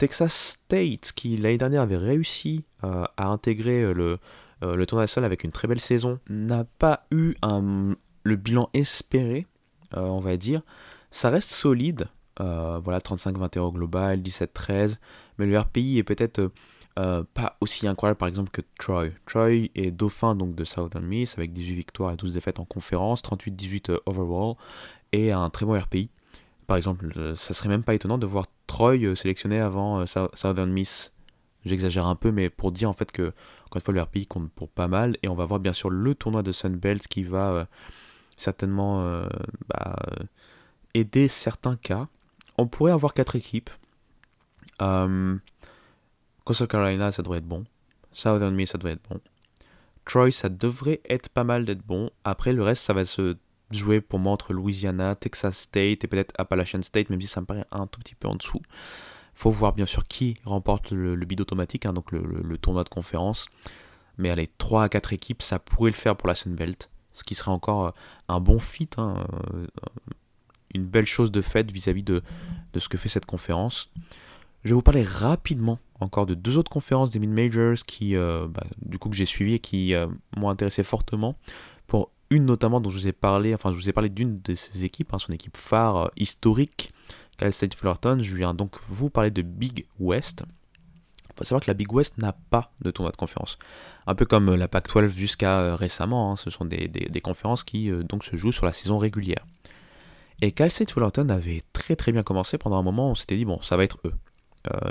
[0.02, 4.18] Texas State, qui l'année dernière avait réussi euh, à intégrer euh, le,
[4.64, 8.72] euh, le tournoi national avec une très belle saison, n'a pas eu un, le bilan
[8.74, 9.46] espéré,
[9.96, 10.64] euh, on va dire.
[11.12, 12.08] Ça reste solide,
[12.40, 14.98] euh, voilà, 35-21 au global, 17-13,
[15.38, 16.50] mais le RPI est peut-être euh,
[17.00, 19.10] euh, pas aussi incroyable par exemple que Troy.
[19.26, 23.22] Troy est dauphin donc de Southern Miss avec 18 victoires et 12 défaites en conférence,
[23.22, 24.56] 38-18 euh, overall
[25.12, 26.10] et un très bon RPI.
[26.72, 30.06] Par exemple, euh, ça serait même pas étonnant de voir Troy euh, sélectionné avant euh,
[30.06, 31.12] Sou- Southern Miss.
[31.66, 33.34] J'exagère un peu, mais pour dire en fait que,
[33.66, 35.18] encore une fois, le RPI compte pour pas mal.
[35.22, 37.68] Et on va voir bien sûr le tournoi de Sunbelt qui va
[38.38, 39.04] certainement
[39.68, 39.98] bah,
[40.94, 42.08] aider certains cas.
[42.58, 43.70] On pourrait avoir quatre équipes.
[44.82, 45.36] Euh,
[46.46, 47.66] Coastal Carolina, ça devrait être bon.
[48.14, 49.20] Southern Miss, ça devrait être bon.
[50.06, 52.12] Troy, ça devrait être pas mal d'être bon.
[52.24, 53.36] Après, le reste, ça va se
[53.78, 57.46] jouer pour moi entre Louisiana, Texas State et peut-être Appalachian State, même si ça me
[57.46, 58.62] paraît un tout petit peu en dessous.
[59.34, 62.90] Faut voir bien sûr qui remporte le, le bid automatique, hein, donc le, tournoi de
[62.90, 63.48] conférence.
[64.18, 66.90] Mais allez, 3 à 4 équipes, ça pourrait le faire pour la Sunbelt.
[67.14, 67.92] Ce qui serait encore euh,
[68.28, 69.68] un bon fit, hein, euh,
[70.74, 72.22] une belle chose de fait vis-à-vis de,
[72.78, 73.92] ce que fait cette conférence.
[74.64, 78.64] Je vais vous parler rapidement encore de deux autres conférences des mid-majors qui, euh, bah,
[78.82, 79.94] du coup, que j'ai suivies et qui
[80.38, 81.36] m'ont intéressé fortement.
[81.88, 84.56] Pour une notamment dont je vous ai parlé, enfin, je vous ai parlé d'une de
[84.56, 86.90] ces équipes, hein, son équipe phare euh, historique,
[87.38, 88.20] Cal State Fullerton.
[88.22, 90.44] Je viens donc vous parler de Big West.
[91.30, 93.58] Il faut savoir que la Big West n'a pas de tournoi de conférence.
[94.08, 98.04] Un peu comme la Pac-12 jusqu'à euh, récemment, hein, ce sont des, conférences qui euh,
[98.04, 99.46] donc se jouent sur la saison régulière.
[100.42, 102.58] Et Cal State Fullerton avait très très bien commencé.
[102.58, 104.14] Pendant un moment, on s'était dit, bon, ça va être eux.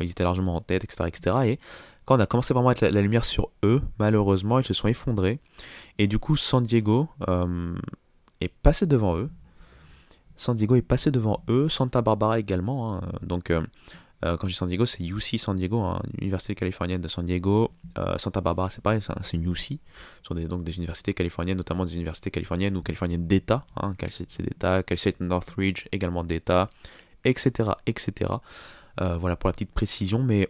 [0.00, 1.36] Ils étaient largement en tête, etc., etc.
[1.44, 1.58] Et
[2.04, 4.88] quand on a commencé vraiment à mettre la, lumière sur eux, malheureusement, ils se sont
[4.88, 5.40] effondrés.
[5.98, 7.74] Et du coup, San Diego euh,
[8.40, 9.30] est passé devant eux.
[10.36, 12.94] San Diego est passé devant eux, Santa Barbara également.
[12.96, 13.02] hein.
[13.22, 13.62] Donc, euh,
[14.24, 17.24] euh, quand je dis San Diego, c'est UC San Diego, hein, Université californienne de San
[17.24, 17.70] Diego.
[18.16, 19.56] Santa Barbara, c'est pareil, c'est UC.
[19.56, 19.78] Ce
[20.22, 23.64] sont des, donc des universités californiennes, notamment des universités californiennes ou californiennes d'État.
[23.76, 24.82] Hein, Cal State, c'est d'État.
[24.82, 26.70] Cal State Northridge, également d'État,
[27.24, 28.32] etc., etc.
[28.98, 30.48] Voilà pour la petite précision, mais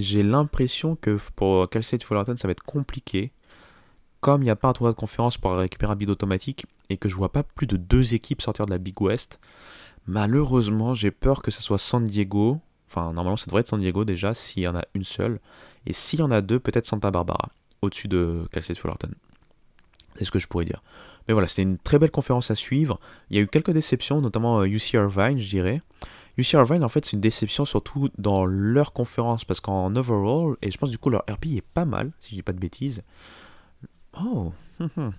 [0.00, 3.32] j'ai l'impression que pour Cal State Fullerton, ça va être compliqué.
[4.20, 6.96] Comme il n'y a pas un tournoi de conférence pour récupérer un bid automatique et
[6.96, 9.38] que je vois pas plus de deux équipes sortir de la Big West,
[10.06, 12.60] malheureusement, j'ai peur que ce soit San Diego.
[12.88, 15.38] Enfin, normalement, ça devrait être San Diego déjà, s'il y en a une seule.
[15.86, 17.50] Et s'il y en a deux, peut-être Santa Barbara,
[17.82, 19.10] au-dessus de Cal State Fullerton.
[20.16, 20.82] C'est ce que je pourrais dire.
[21.28, 22.98] Mais voilà, c'était une très belle conférence à suivre.
[23.30, 25.82] Il y a eu quelques déceptions, notamment euh, UC Irvine, je dirais.
[26.38, 30.70] UC Irvine, en fait, c'est une déception surtout dans leur conférence, parce qu'en overall, et
[30.70, 33.02] je pense du coup leur RP est pas mal, si je dis pas de bêtises.
[34.20, 35.12] Oh, hum, hum.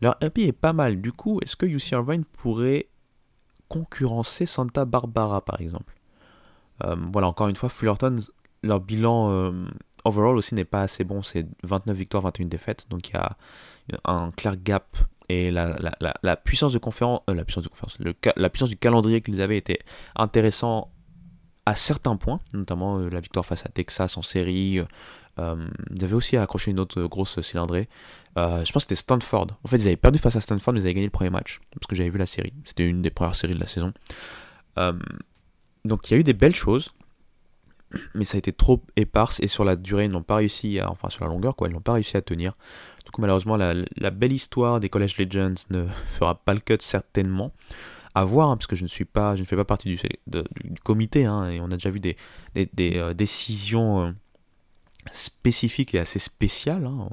[0.00, 1.00] leur RP est pas mal.
[1.00, 2.88] Du coup, est-ce que UC Irvine pourrait
[3.68, 5.94] concurrencer Santa Barbara, par exemple?
[6.84, 8.20] Euh, Voilà, encore une fois, Fullerton,
[8.62, 9.66] leur bilan euh,
[10.04, 11.22] overall aussi n'est pas assez bon.
[11.22, 13.36] C'est 29 victoires, 21 défaites, donc il y a
[14.04, 14.96] un clair gap.
[15.28, 18.70] Et la, la, la, puissance de conférence, euh, la puissance de conférence, le la puissance
[18.70, 19.80] du calendrier qu'ils avaient était
[20.16, 20.90] intéressant
[21.66, 24.80] à certains points, notamment euh, la victoire face à Texas en série.
[25.38, 27.88] Euh, ils avaient aussi accroché une autre grosse cylindrée.
[28.36, 29.48] Je pense que c'était Stanford.
[29.64, 31.60] En fait, ils avaient perdu face à Stanford, mais ils avaient gagné le premier match.
[31.72, 32.54] Parce que j'avais vu la série.
[32.64, 33.92] C'était une des premières séries de la saison.
[35.84, 36.92] Donc il y a eu des belles choses.
[38.14, 40.90] mais ça a été trop éparse et sur la durée, ils n'ont pas réussi à,
[40.90, 42.56] enfin sur la longueur, quoi, ils n'ont pas réussi à tenir.
[43.08, 45.86] Du coup, malheureusement, la, belle histoire des College Legends ne
[46.18, 47.54] fera pas le cut certainement.
[48.14, 49.98] À voir, hein, parce que je ne suis pas, je ne fais pas partie du,
[50.84, 52.16] comité, hein, et on a déjà vu des,
[52.56, 54.10] euh, décisions euh,
[55.10, 56.84] spécifiques et assez spéciales.
[56.84, 57.08] Hein.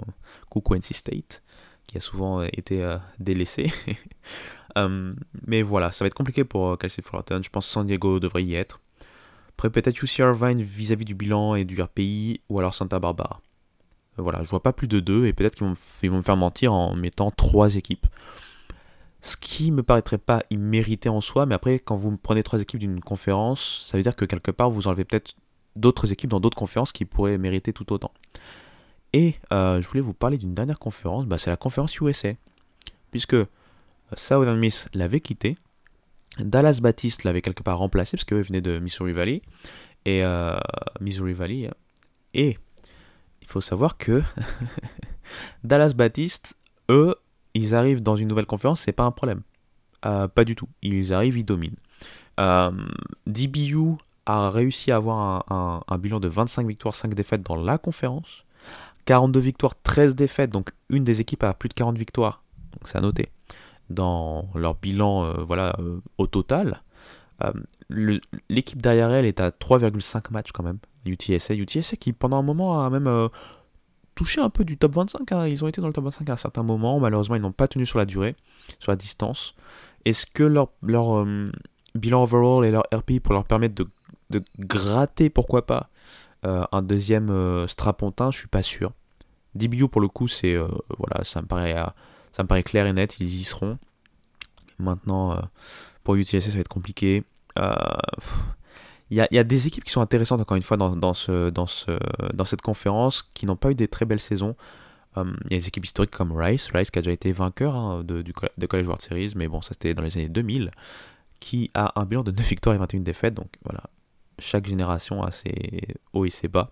[0.49, 1.41] Coucou State,
[1.87, 3.71] qui a souvent euh, été délaissé.
[5.47, 7.41] Mais voilà, ça va être compliqué pour euh, Kelsey Fullerton.
[7.41, 8.81] Je pense San Diego devrait y être.
[9.49, 13.41] Après, peut-être UC Irvine vis-à-vis du bilan et du RPI, ou alors Santa Barbara.
[14.19, 15.65] Euh, Voilà, je vois pas plus de deux, et peut-être qu'ils
[16.09, 18.07] vont, me- faire mentir en mettant trois équipes.
[19.21, 22.79] Ce qui me paraîtrait pas immérité en soi, mais après, quand vous prenez trois équipes
[22.79, 25.35] d'une conférence, ça veut dire que quelque part, vous enlevez peut-être
[25.75, 28.11] d'autres équipes dans d'autres conférences qui pourraient mériter tout autant.
[29.13, 32.33] Et euh, je voulais vous parler d'une dernière conférence, bah, c'est la conférence USA.
[33.11, 33.47] Puisque euh,
[34.15, 35.57] Southern Miss l'avait quitté,
[36.37, 39.41] Dallas Baptiste l'avait quelque part remplacé, parce qu'eux venaient de Missouri Valley,
[40.05, 40.21] et
[40.99, 41.71] Missouri Valley,
[42.35, 42.59] et
[43.45, 44.23] il faut savoir que
[45.63, 46.55] Dallas Baptiste,
[46.89, 47.15] eux,
[47.53, 49.41] ils arrivent dans une nouvelle conférence, c'est pas un problème.
[50.05, 50.67] Euh, pas du tout.
[50.81, 51.77] Ils arrivent, ils dominent.
[52.39, 52.71] Euh,
[53.27, 58.45] DBU a réussi à avoir un, bilan de 25 victoires, 5 défaites dans la conférence.
[59.05, 62.41] 42 victoires, 13 défaites, donc une des équipes a plus de 40 victoires.
[62.73, 63.29] Donc c'est à noter.
[63.91, 65.77] Dans leur bilan euh, voilà,
[66.17, 66.81] au total.
[67.89, 70.79] L'équipe derrière elle est à 3,5 matchs quand même.
[71.05, 71.53] UTSA.
[71.53, 73.27] UTSA qui pendant un moment a même euh,
[74.15, 75.31] touché un peu du top 25.
[75.31, 75.47] hein.
[75.47, 76.99] Ils ont été dans le top 25 à un certain moment.
[76.99, 78.35] Malheureusement, ils n'ont pas tenu sur la durée,
[78.79, 79.53] sur la distance.
[80.03, 81.51] Est-ce que leur, leur euh,
[81.93, 83.87] bilan overall et leur RPI pour leur permettre de,
[84.31, 85.89] de gratter, pourquoi pas,
[86.45, 88.93] euh, un deuxième strapontin Je suis pas sûr.
[89.53, 90.55] DBU pour le coup, c'est
[90.97, 91.75] voilà, ça me paraît,
[92.31, 93.17] ça me paraît clair et net.
[93.19, 93.77] Ils y seront.
[94.79, 95.39] Maintenant,
[96.03, 97.23] pour UTSA, ça va être compliqué.
[97.59, 97.73] Euh,
[99.11, 101.13] Il y, a, y a des équipes qui sont intéressantes, encore une fois, dans, dans,
[101.13, 101.91] ce, dans, ce,
[102.33, 104.55] dans cette conférence, qui n'ont pas eu des très belles saisons.
[105.17, 107.75] Euh, Il y a des équipes historiques comme Rice, Rice qui a déjà été vainqueur
[107.75, 110.71] hein, de, du, de College World Series, mais bon, ça c'était dans les années 2000,
[111.39, 113.83] qui a un bilan de 9 victoires et 21 défaites, donc voilà,
[114.39, 116.71] chaque génération a ses hauts et ses bas.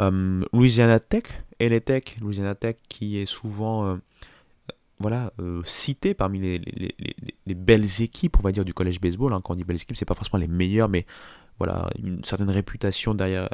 [0.00, 1.22] Euh, Louisiana Tech,
[1.60, 3.96] LA Tech, Louisiana Tech qui est souvent euh,
[5.04, 8.72] voilà, euh, cité parmi les, les- les- les- les belles équipes, on va dire, du
[8.72, 9.34] collège baseball.
[9.34, 9.40] hein.
[9.44, 11.04] Quand on dit belles équipes, c'est pas forcément les meilleures, mais
[11.58, 13.48] voilà, une certaine réputation derrière,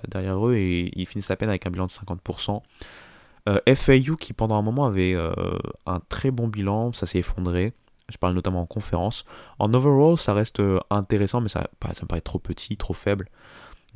[0.46, 2.62] eux et ils finissent à peine avec un bilan de 50%.
[3.48, 5.32] Euh, FAU qui pendant un moment avait euh,
[5.86, 7.72] un très bon bilan, ça s'est effondré.
[8.08, 9.24] Je parle notamment en conférence.
[9.58, 13.28] En overall, ça reste intéressant, mais ça, bah, ça me paraît trop petit, trop faible.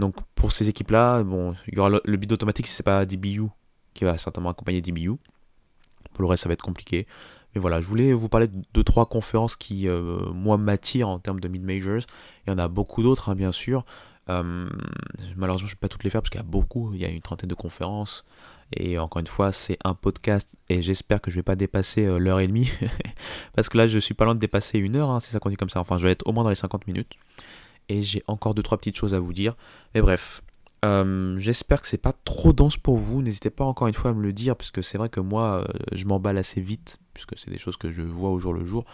[0.01, 3.07] Donc pour ces équipes-là, bon, il y aura le, le bid automatique si c'est pas
[3.07, 3.43] DBU
[3.95, 5.13] qui va certainement accompagner DBU.
[6.13, 7.07] Pour le reste, ça va être compliqué.
[7.55, 11.19] Mais voilà, je voulais vous parler de deux trois conférences qui, euh, moi, m'attirent en
[11.19, 12.03] termes de mid-majors.
[12.47, 13.85] Il y en a beaucoup d'autres, hein, bien sûr.
[14.31, 14.69] Euh,
[15.37, 16.93] malheureusement, je ne vais pas toutes les faire parce qu'il y a beaucoup.
[16.95, 18.25] Il y a une trentaine de conférences.
[18.73, 22.19] Et encore une fois, c'est un podcast et j'espère que je vais pas dépasser euh,
[22.19, 22.71] l'heure et demie.
[23.55, 25.57] parce que là, je suis pas loin de dépasser une heure, hein, si ça continue
[25.57, 25.81] comme ça.
[25.81, 27.13] Enfin, je vais être au moins dans les 50 minutes.
[27.89, 29.55] Et j'ai encore deux trois petites choses à vous dire.
[29.95, 30.43] Mais bref,
[30.85, 33.23] euh, j'espère que c'est pas trop dense pour vous.
[33.23, 35.65] N'hésitez pas encore une fois à me le dire, parce que c'est vrai que moi,
[35.69, 38.65] euh, je m'emballe assez vite, puisque c'est des choses que je vois au jour le
[38.65, 38.85] jour.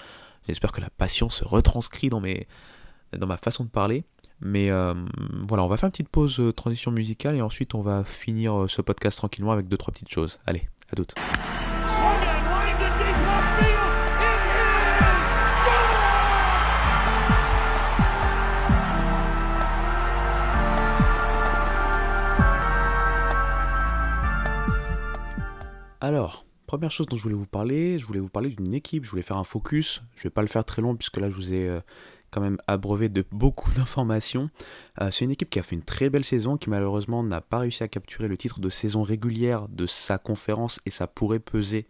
[0.47, 2.47] J'espère que la passion se retranscrit dans, mes,
[3.17, 4.05] dans ma façon de parler.
[4.41, 4.95] Mais euh,
[5.47, 8.81] voilà, on va faire une petite pause transition musicale et ensuite on va finir ce
[8.81, 10.41] podcast tranquillement avec deux trois petites choses.
[10.47, 11.15] Allez, à toutes.
[26.03, 29.11] Alors, première chose dont je voulais vous parler, je voulais vous parler d'une équipe, je
[29.11, 30.03] voulais faire un focus.
[30.17, 31.81] Je vais pas le faire très long puisque là je vous ai euh,
[32.31, 34.49] quand même abreuvé de beaucoup d'informations.
[35.03, 37.59] Euh, c'est une équipe qui a fait une très belle saison, qui malheureusement n'a pas
[37.59, 41.87] réussi à capturer le titre de saison régulière de sa conférence et ça pourrait peser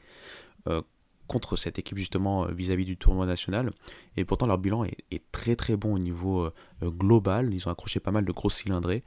[0.66, 0.82] euh,
[1.28, 3.70] contre cette équipe justement vis-à-vis du tournoi national.
[4.16, 6.50] Et pourtant leur bilan est, très très bon au niveau
[6.82, 7.54] global.
[7.54, 9.04] Ils ont accroché pas mal de grosses cylindrées.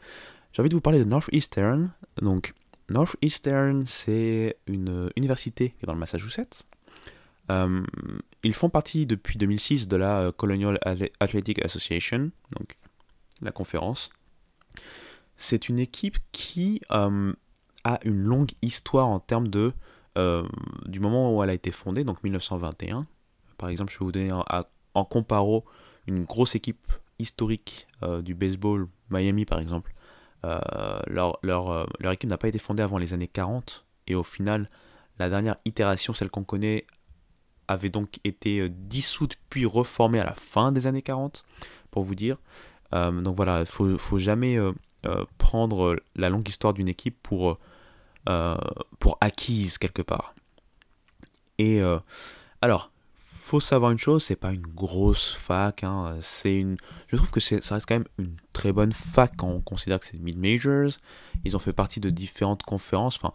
[0.54, 1.92] J'ai envie de vous parler de Northeastern.
[2.22, 2.54] Donc
[2.94, 6.68] Northeastern, c'est une euh, université qui est dans le Massachusetts.
[7.50, 7.84] Euh,
[8.44, 12.78] ils font partie depuis 2006 de la euh, Colonial Athle- Athletic Association, donc
[13.42, 14.12] la conférence.
[15.36, 17.10] C'est une équipe qui a
[18.06, 19.74] une longue histoire en termes de
[20.86, 23.08] du moment où elle a été fondée, donc 1921.
[23.58, 25.66] Par exemple, je vais vous donner en comparo
[26.06, 27.88] une grosse équipe historique
[28.22, 29.94] du baseball, Miami par exemple.
[30.46, 30.60] Euh,
[31.08, 34.24] leur, leur, euh, leur équipe n'a pas été fondée avant les années 40 et au
[34.24, 34.70] final,
[35.18, 36.86] la dernière itération, celle qu'on connaît,
[37.70, 41.46] avait donc été euh, dissoute puis reformée à la fin des années 40,
[41.92, 42.38] pour vous dire.
[42.92, 44.56] Donc voilà, il faut, faut jamais
[45.40, 47.58] prendre la longue histoire d'une équipe pour,
[49.00, 50.36] pour acquise quelque part.
[51.58, 51.82] Et
[52.62, 52.92] alors,
[53.44, 56.78] faut savoir une chose, c'est pas une grosse fac, hein, c'est une,
[57.08, 60.06] je trouve que ça reste quand même une très bonne fac quand on considère que
[60.06, 60.92] c'est mid majors.
[61.44, 63.34] Ils ont fait partie de différentes conférences, enfin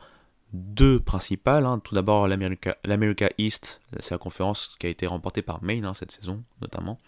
[0.55, 1.67] deux principales.
[1.67, 1.79] hein.
[1.79, 5.93] Tout d'abord l'America, l'America East, c'est la conférence qui a été remportée par Maine hein,
[5.95, 6.99] cette saison notamment.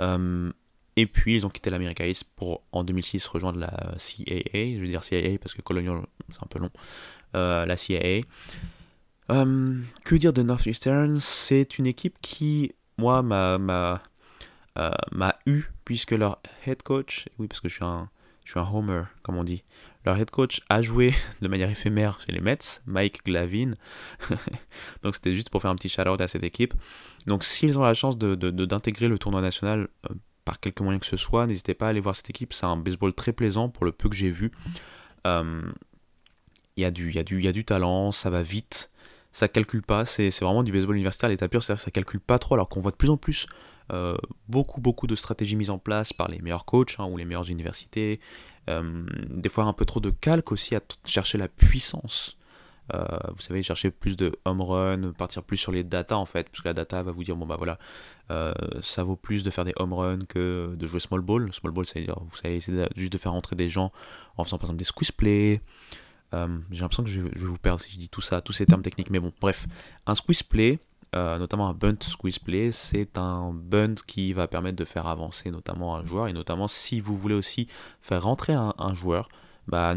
[0.00, 0.50] Euh,
[0.96, 3.68] et puis ils ont quitté l'America East pour en 2006 rejoindre la
[3.98, 6.70] CAA, je veux dire CAA parce que Colonial c'est un peu long,
[7.34, 8.22] Euh, la CAA.
[9.32, 14.02] Euh, que dire de Northeastern C'est une équipe qui, moi, m'a, m'a,
[14.78, 18.10] euh, m'a eu, puisque leur head coach, oui, parce que je suis un,
[18.44, 19.64] je suis un homer, comme on dit,
[20.04, 23.76] leur head coach a joué de manière éphémère chez les Mets, Mike Glavine.
[25.02, 26.74] Donc c'était juste pour faire un petit shout-out à cette équipe.
[27.26, 30.14] Donc s'ils ont la chance de, d'intégrer le tournoi national euh,
[30.44, 32.52] par quelque moyen que ce soit, n'hésitez pas à aller voir cette équipe.
[32.52, 34.50] C'est un baseball très plaisant pour le peu que j'ai vu.
[35.26, 35.62] Euh,
[36.76, 38.91] Il y, y, y a du talent, ça va vite
[39.32, 42.20] ça calcule pas, c'est vraiment du baseball universitaire à l'état pur, c'est-à-dire que ça calcule
[42.20, 43.46] pas trop, alors qu'on voit de plus en plus
[43.92, 44.16] euh,
[44.48, 47.50] beaucoup, beaucoup de stratégies mises en place par les meilleurs coachs hein, ou les meilleures
[47.50, 48.20] universités,
[48.70, 52.36] Euh, des fois un peu trop de calque aussi à chercher la puissance.
[52.94, 53.04] Euh,
[53.34, 56.62] vous savez, chercher plus de home run, partir plus sur les data en fait, parce
[56.62, 57.78] que la data va vous dire, bon bah voilà,
[58.80, 61.52] ça vaut plus de faire des home runs que de jouer small ball.
[61.52, 63.90] Small ball, c'est-à-dire, vous savez, c'est juste de faire entrer des gens
[64.36, 65.60] en faisant par exemple des squeeze plays,
[66.34, 68.66] euh, J'ai l'impression que je vais, vous perdre si je dis tout ça, tous ces
[68.66, 69.66] termes techniques, mais bon, bref.
[70.06, 70.78] Un squeeze play,
[71.14, 75.50] euh, notamment un bunt squeeze play, c'est un bunt qui va permettre de faire avancer
[75.50, 77.68] notamment un joueur, et notamment si vous voulez aussi
[78.00, 79.28] faire rentrer un, joueur,
[79.68, 79.94] bah,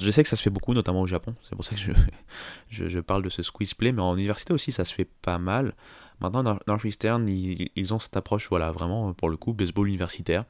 [0.00, 1.80] je sais que ça se fait beaucoup, notamment au Japon, c'est pour ça que
[2.68, 5.38] je, je, parle de ce squeeze play, mais en université aussi ça se fait pas
[5.38, 5.74] mal.
[6.20, 10.44] Maintenant, Nor- Northeastern, ils, ils ont cette approche, voilà, vraiment pour le coup, baseball universitaire,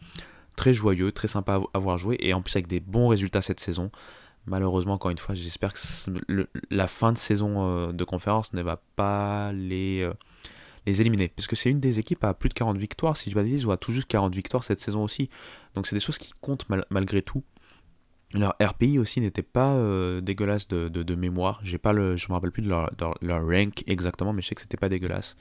[0.57, 3.43] très joyeux, très sympa à à voir jouer, et en plus avec des bons résultats
[3.43, 3.93] cette saison.
[4.49, 5.79] Malheureusement, encore une fois, j'espère que
[6.71, 10.15] la fin de saison euh, de conférence ne va pas les, euh,
[10.87, 11.29] les éliminer.
[11.29, 13.73] Puisque c'est une des équipes à plus de 40 victoires, si je ne m'abuse, ou
[13.73, 15.29] à tout juste 40 victoires cette saison aussi.
[15.75, 17.45] Donc c'est des choses qui comptent mal- malgré tout.
[18.35, 21.61] Leur RPI aussi n'était pas euh, dégueulasse de, mémoire.
[21.63, 24.49] J'ai pas le, je me rappelle plus de leur, de leur rank exactement, mais je
[24.49, 25.37] sais que c'était pas dégueulasse.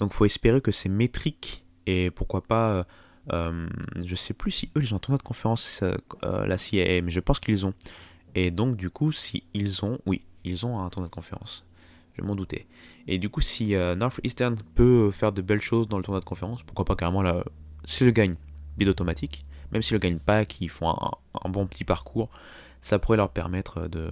[0.00, 2.84] Donc faut espérer que ces métriques et pourquoi pas, euh,
[3.32, 3.68] euh,
[4.02, 5.84] je sais plus si eux ils ont un tournoi de conférence
[6.22, 7.74] la CIA, mais je pense qu'ils ont.
[8.34, 11.64] Et donc, du coup, si ils ont, oui, ils ont un tournoi de conférence.
[12.16, 12.66] Je m'en doutais.
[13.08, 16.24] Et du coup, si euh, Northeastern peut faire de belles choses dans le tournoi de
[16.24, 17.44] conférence, pourquoi pas carrément là,
[17.84, 18.36] s'ils le gagnent,
[18.76, 22.30] bid automatique, même s'ils le gagnent pas, qu'ils font un, bon petit parcours,
[22.82, 24.10] ça pourrait leur permettre de,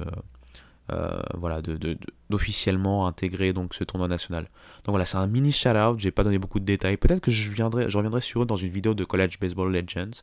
[0.90, 1.96] euh, voilà, de, de-
[2.28, 4.44] d'officiellement intégrer donc ce tournoi national.
[4.84, 5.98] Donc voilà, c'est un mini shout-out.
[6.00, 6.96] J'ai pas donné beaucoup de détails.
[6.96, 10.22] Peut-être que je viendrai, je reviendrai sur eux dans une vidéo de College Baseball Legends.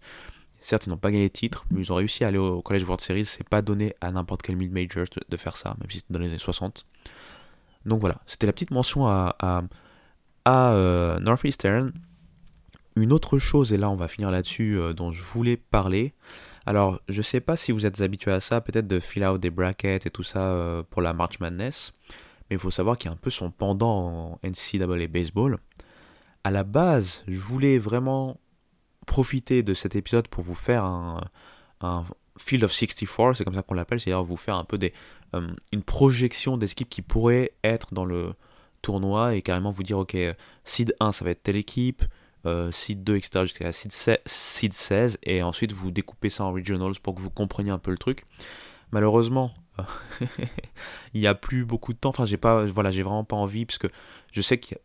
[0.61, 2.83] Certes, ils n'ont pas gagné de titre, mais ils ont réussi à aller au College
[2.83, 3.25] World Series.
[3.25, 6.27] C'est pas donné à n'importe quel mid-major de, faire ça, même si c'était dans les
[6.27, 6.85] années 60.
[7.85, 9.35] Donc voilà, c'était la petite mention à,
[10.45, 11.93] à, euh, Northeastern.
[12.95, 16.13] Une autre chose, et là on va finir là-dessus, euh, dont je voulais parler.
[16.65, 19.49] Alors, je sais pas si vous êtes habitué à ça, peut-être de fill out des
[19.49, 21.93] brackets et tout ça euh, pour la March Madness,
[22.49, 25.57] mais il faut savoir qu'il y a un peu son pendant en NCAA Baseball.
[26.43, 28.39] À la base, je voulais vraiment
[29.09, 32.05] profiter de cet épisode pour vous faire un,
[32.37, 34.93] Field of 64, c'est comme ça qu'on l'appelle, c'est-à-dire vous faire un peu des,
[35.33, 38.33] euh, une projection des équipes qui pourraient être dans le
[38.81, 40.15] tournoi et carrément vous dire, ok,
[40.63, 42.05] seed 1 ça va être telle équipe,
[42.45, 43.41] euh, seed 2, etc.
[43.41, 47.31] jusqu'à seed 16, seed 16, et ensuite vous découpez ça en regionals pour que vous
[47.31, 48.25] compreniez un peu le truc.
[48.91, 49.53] Malheureusement,
[51.13, 53.65] il n'y a plus beaucoup de temps, enfin j'ai pas, voilà, j'ai vraiment pas envie,
[53.65, 53.87] parce que
[54.31, 54.75] je sais que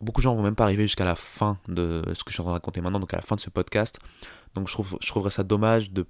[0.00, 2.40] beaucoup de gens vont même pas arriver jusqu'à la fin de ce que je suis
[2.40, 3.98] en train de raconter maintenant, donc à la fin de ce podcast.
[4.54, 6.06] Donc je, trouve, je trouverais ça dommage de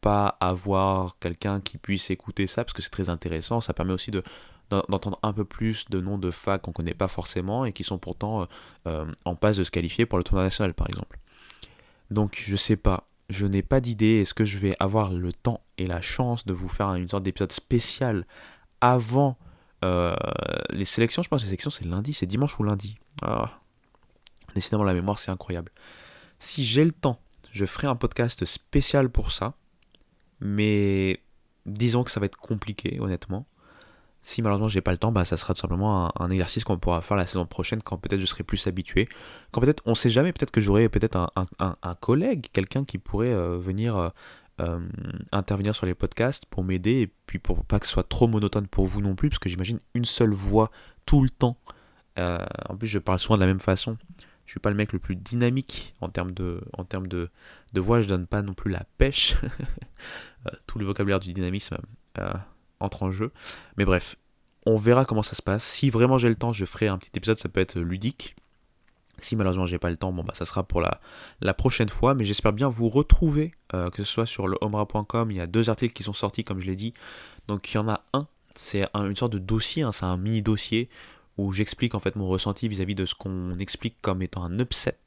[0.00, 3.60] pas avoir quelqu'un qui puisse écouter ça parce que c'est très intéressant.
[3.60, 4.22] Ça permet aussi de
[4.70, 7.84] d'en- d'entendre un peu plus de noms de facs qu'on connaît pas forcément et qui
[7.84, 8.44] sont pourtant euh,
[8.86, 11.18] euh, en passe de se qualifier pour le tournoi national par exemple.
[12.10, 14.20] Donc je sais pas, je n'ai pas d'idée.
[14.20, 17.24] Est-ce que je vais avoir le temps et la chance de vous faire une sorte
[17.24, 18.26] d'épisode spécial
[18.80, 19.36] avant
[19.84, 20.14] euh,
[20.70, 22.98] les sélections Je pense les sélections c'est lundi, c'est dimanche ou lundi.
[23.22, 23.60] Ah.
[24.54, 25.72] Décidément la mémoire c'est incroyable.
[26.38, 27.20] Si j'ai le temps,
[27.52, 29.54] je ferai un podcast spécial pour ça.
[30.40, 31.20] Mais
[31.66, 33.46] disons que ça va être compliqué, honnêtement.
[34.22, 36.78] Si malheureusement j'ai pas le temps, bah ça sera tout simplement un, un exercice qu'on
[36.78, 39.08] pourra faire la saison prochaine quand peut-être je serai plus habitué.
[39.50, 43.56] Quand peut-être, on sait jamais, peut-être que j'aurai peut-être un collègue, quelqu'un qui pourrait euh,
[43.56, 44.10] venir euh,
[44.60, 44.78] euh,
[45.32, 48.66] intervenir sur les podcasts pour m'aider et puis pour pas que ce soit trop monotone
[48.66, 50.70] pour vous non plus, parce que j'imagine une seule voix
[51.06, 51.56] tout le temps.
[52.18, 53.96] Euh, en plus, je parle souvent de la même façon.
[54.44, 57.30] Je suis pas le mec le plus dynamique en termes de, en termes de,
[57.74, 58.00] voix.
[58.02, 59.36] Je donne pas non plus la pêche.
[60.46, 61.76] Euh, tout le vocabulaire du dynamisme
[62.80, 63.30] entre en jeu.
[63.76, 64.16] Mais bref,
[64.64, 65.62] on verra comment ça se passe.
[65.62, 67.36] Si vraiment j'ai le temps, je ferai un petit épisode.
[67.36, 68.34] Ça peut être ludique.
[69.24, 71.00] Si malheureusement j'ai pas le temps, bon bah ça sera pour la,
[71.40, 72.14] la prochaine fois.
[72.14, 75.30] Mais j'espère bien vous retrouver, euh, que ce soit sur le homera.com.
[75.30, 76.94] Il y a deux articles qui sont sortis, comme je l'ai dit.
[77.48, 80.16] Donc il y en a un, c'est un- une sorte de dossier, hein, c'est un
[80.16, 80.88] mini dossier
[81.38, 84.98] où j'explique en fait mon ressenti vis-à-vis de ce qu'on explique comme étant un upset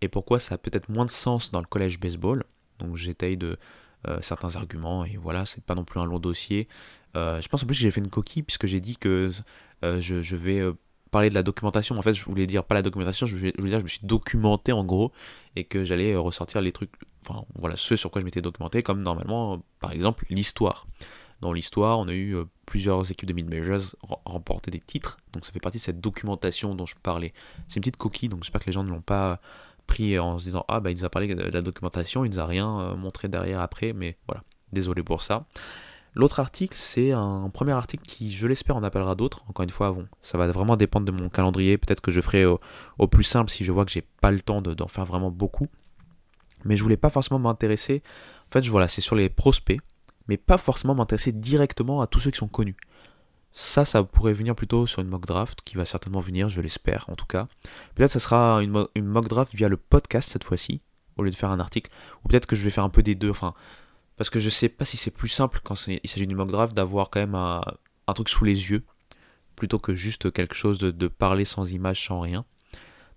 [0.00, 2.44] et pourquoi ça a peut-être moins de sens dans le collège baseball.
[2.78, 3.56] Donc j'étaye de
[4.08, 6.68] euh, certains arguments et voilà, c'est pas non plus un long dossier.
[7.16, 9.32] Euh, je pense en plus que j'ai fait une coquille puisque j'ai dit que
[9.82, 10.62] je, je vais
[11.12, 11.96] parler de la documentation.
[11.96, 13.88] En fait, je voulais dire pas la documentation, je voulais, je voulais dire je me
[13.88, 15.12] suis documenté en gros
[15.54, 16.90] et que j'allais euh, ressortir les trucs,
[17.24, 20.88] enfin voilà, ce sur quoi je m'étais documenté, comme normalement, par exemple, l'histoire.
[21.40, 25.44] Dans l'histoire, on a eu euh, plusieurs équipes de mid-majors rem- remporter des titres, donc
[25.44, 27.32] ça fait partie de cette documentation dont je parlais.
[27.68, 29.40] C'est une petite coquille, donc j'espère que les gens ne l'ont pas
[29.86, 32.40] pris en se disant Ah bah il nous a parlé de la documentation, il nous
[32.40, 34.42] a rien euh, montré derrière après, mais voilà,
[34.72, 35.44] désolé pour ça.
[36.14, 39.44] L'autre article, c'est un premier article qui, je l'espère, en appellera d'autres.
[39.48, 41.78] Encore une fois, bon, ça va vraiment dépendre de mon calendrier.
[41.78, 42.60] Peut-être que je ferai au,
[43.10, 45.68] plus simple si je vois que j'ai pas le temps de- d'en faire vraiment beaucoup.
[46.64, 48.02] Mais je voulais pas forcément m'intéresser.
[48.48, 49.80] En fait, voilà, c'est sur les prospects,
[50.28, 52.76] mais pas forcément m'intéresser directement à tous ceux qui sont connus.
[53.54, 57.06] Ça, ça pourrait venir plutôt sur une mock draft qui va certainement venir, je l'espère
[57.08, 57.48] en tout cas.
[57.94, 60.80] Peut-être que ça sera une, une mock draft via le podcast cette fois-ci,
[61.16, 61.90] au lieu de faire un article.
[62.24, 63.30] Ou peut-être que je vais faire un peu des deux.
[63.30, 63.54] Enfin,
[64.22, 66.76] parce que je sais pas si c'est plus simple quand il s'agit d'une mock draft
[66.76, 67.60] d'avoir quand même un,
[68.14, 68.84] truc sous les yeux
[69.56, 72.44] plutôt que juste quelque chose de, parler sans image, sans rien.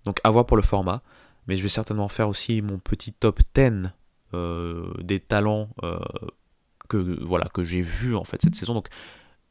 [0.02, 1.04] Donc à voir pour le format.
[1.46, 3.88] Mais je vais certainement faire aussi mon petit top 10
[4.34, 6.00] euh, des talents euh,
[6.88, 8.74] que voilà que j'ai vus en fait cette saison.
[8.74, 8.88] Donc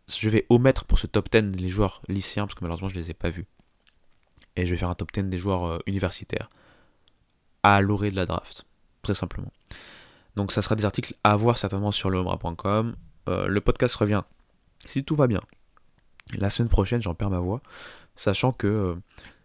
[0.09, 3.11] je vais omettre pour ce top 10 les joueurs lycéens parce que malheureusement je les
[3.11, 3.47] ai pas vus.
[4.57, 6.49] Et je vais faire un top 10 des joueurs euh, universitaires
[7.63, 8.65] à l'orée de la draft,
[9.03, 9.53] très simplement.
[10.35, 12.95] Donc ça sera des articles à voir certainement sur lehomra.com.
[13.27, 14.23] Euh, le podcast revient,
[14.85, 15.39] si tout va bien,
[16.37, 17.61] la semaine prochaine, j'en perds ma voix,
[18.15, 18.95] sachant que euh,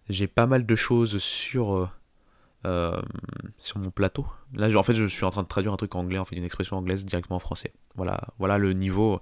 [0.08, 1.90] j'ai pas mal de choses sur,
[2.66, 3.02] euh,
[3.76, 4.26] mon plateau.
[4.54, 6.44] Là, en fait, je suis en train de traduire un truc anglais, en fait, une
[6.44, 7.72] expression anglaise directement en français.
[7.94, 9.20] Voilà, voilà le niveau,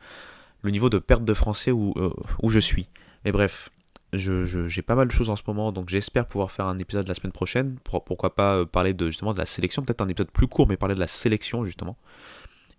[0.63, 1.95] le niveau de perte de français où,
[2.43, 2.89] où je suis.
[3.25, 3.71] Mais bref,
[4.13, 7.15] j'ai pas mal de choses en ce moment, donc j'espère pouvoir faire un épisode la
[7.15, 7.79] semaine prochaine.
[7.85, 10.67] Pour- pourquoi pas euh, parler de justement de la sélection, peut-être un épisode plus court,
[10.67, 11.97] mais parler de la sélection justement,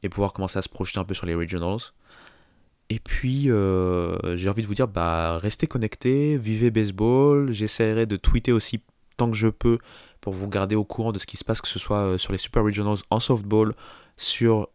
[0.02, 1.80] et pouvoir commencer à se projeter un peu sur les regionals.
[2.90, 7.52] Et puis, euh, j'ai envie de vous dire, bah, restez connectés, vivez baseball.
[7.52, 8.82] J'essaierai de tweeter aussi
[9.16, 9.78] tant que je peux
[10.22, 12.32] pour vous garder au courant de ce qui se passe, que ce soit euh, sur
[12.32, 13.76] les Super Regionals en softball,
[14.18, 14.70] sur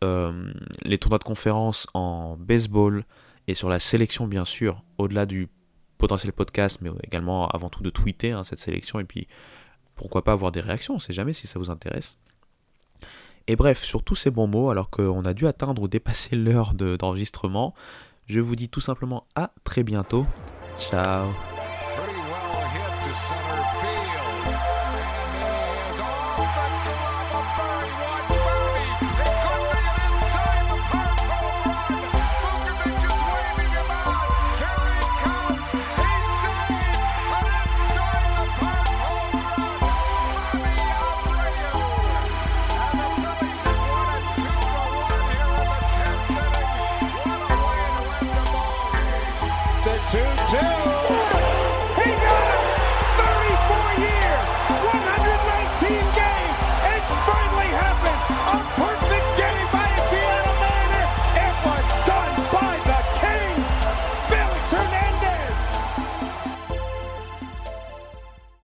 [0.84, 3.04] les tournois de conférence en baseball
[3.48, 5.48] et sur la sélection, bien sûr, au-delà du
[6.04, 9.00] potentiel podcast, mais également avant tout de tweeter hein, cette sélection.
[9.00, 9.26] Et puis,
[9.96, 12.18] pourquoi pas avoir des réactions, on sait jamais si ça vous intéresse.
[13.46, 16.74] Et bref, sur tous ces bons mots, alors qu'on a dû atteindre ou dépasser l'heure
[16.74, 17.74] de- d'enregistrement,
[18.26, 20.26] je vous dis tout simplement à très bientôt.
[20.78, 21.53] Ciao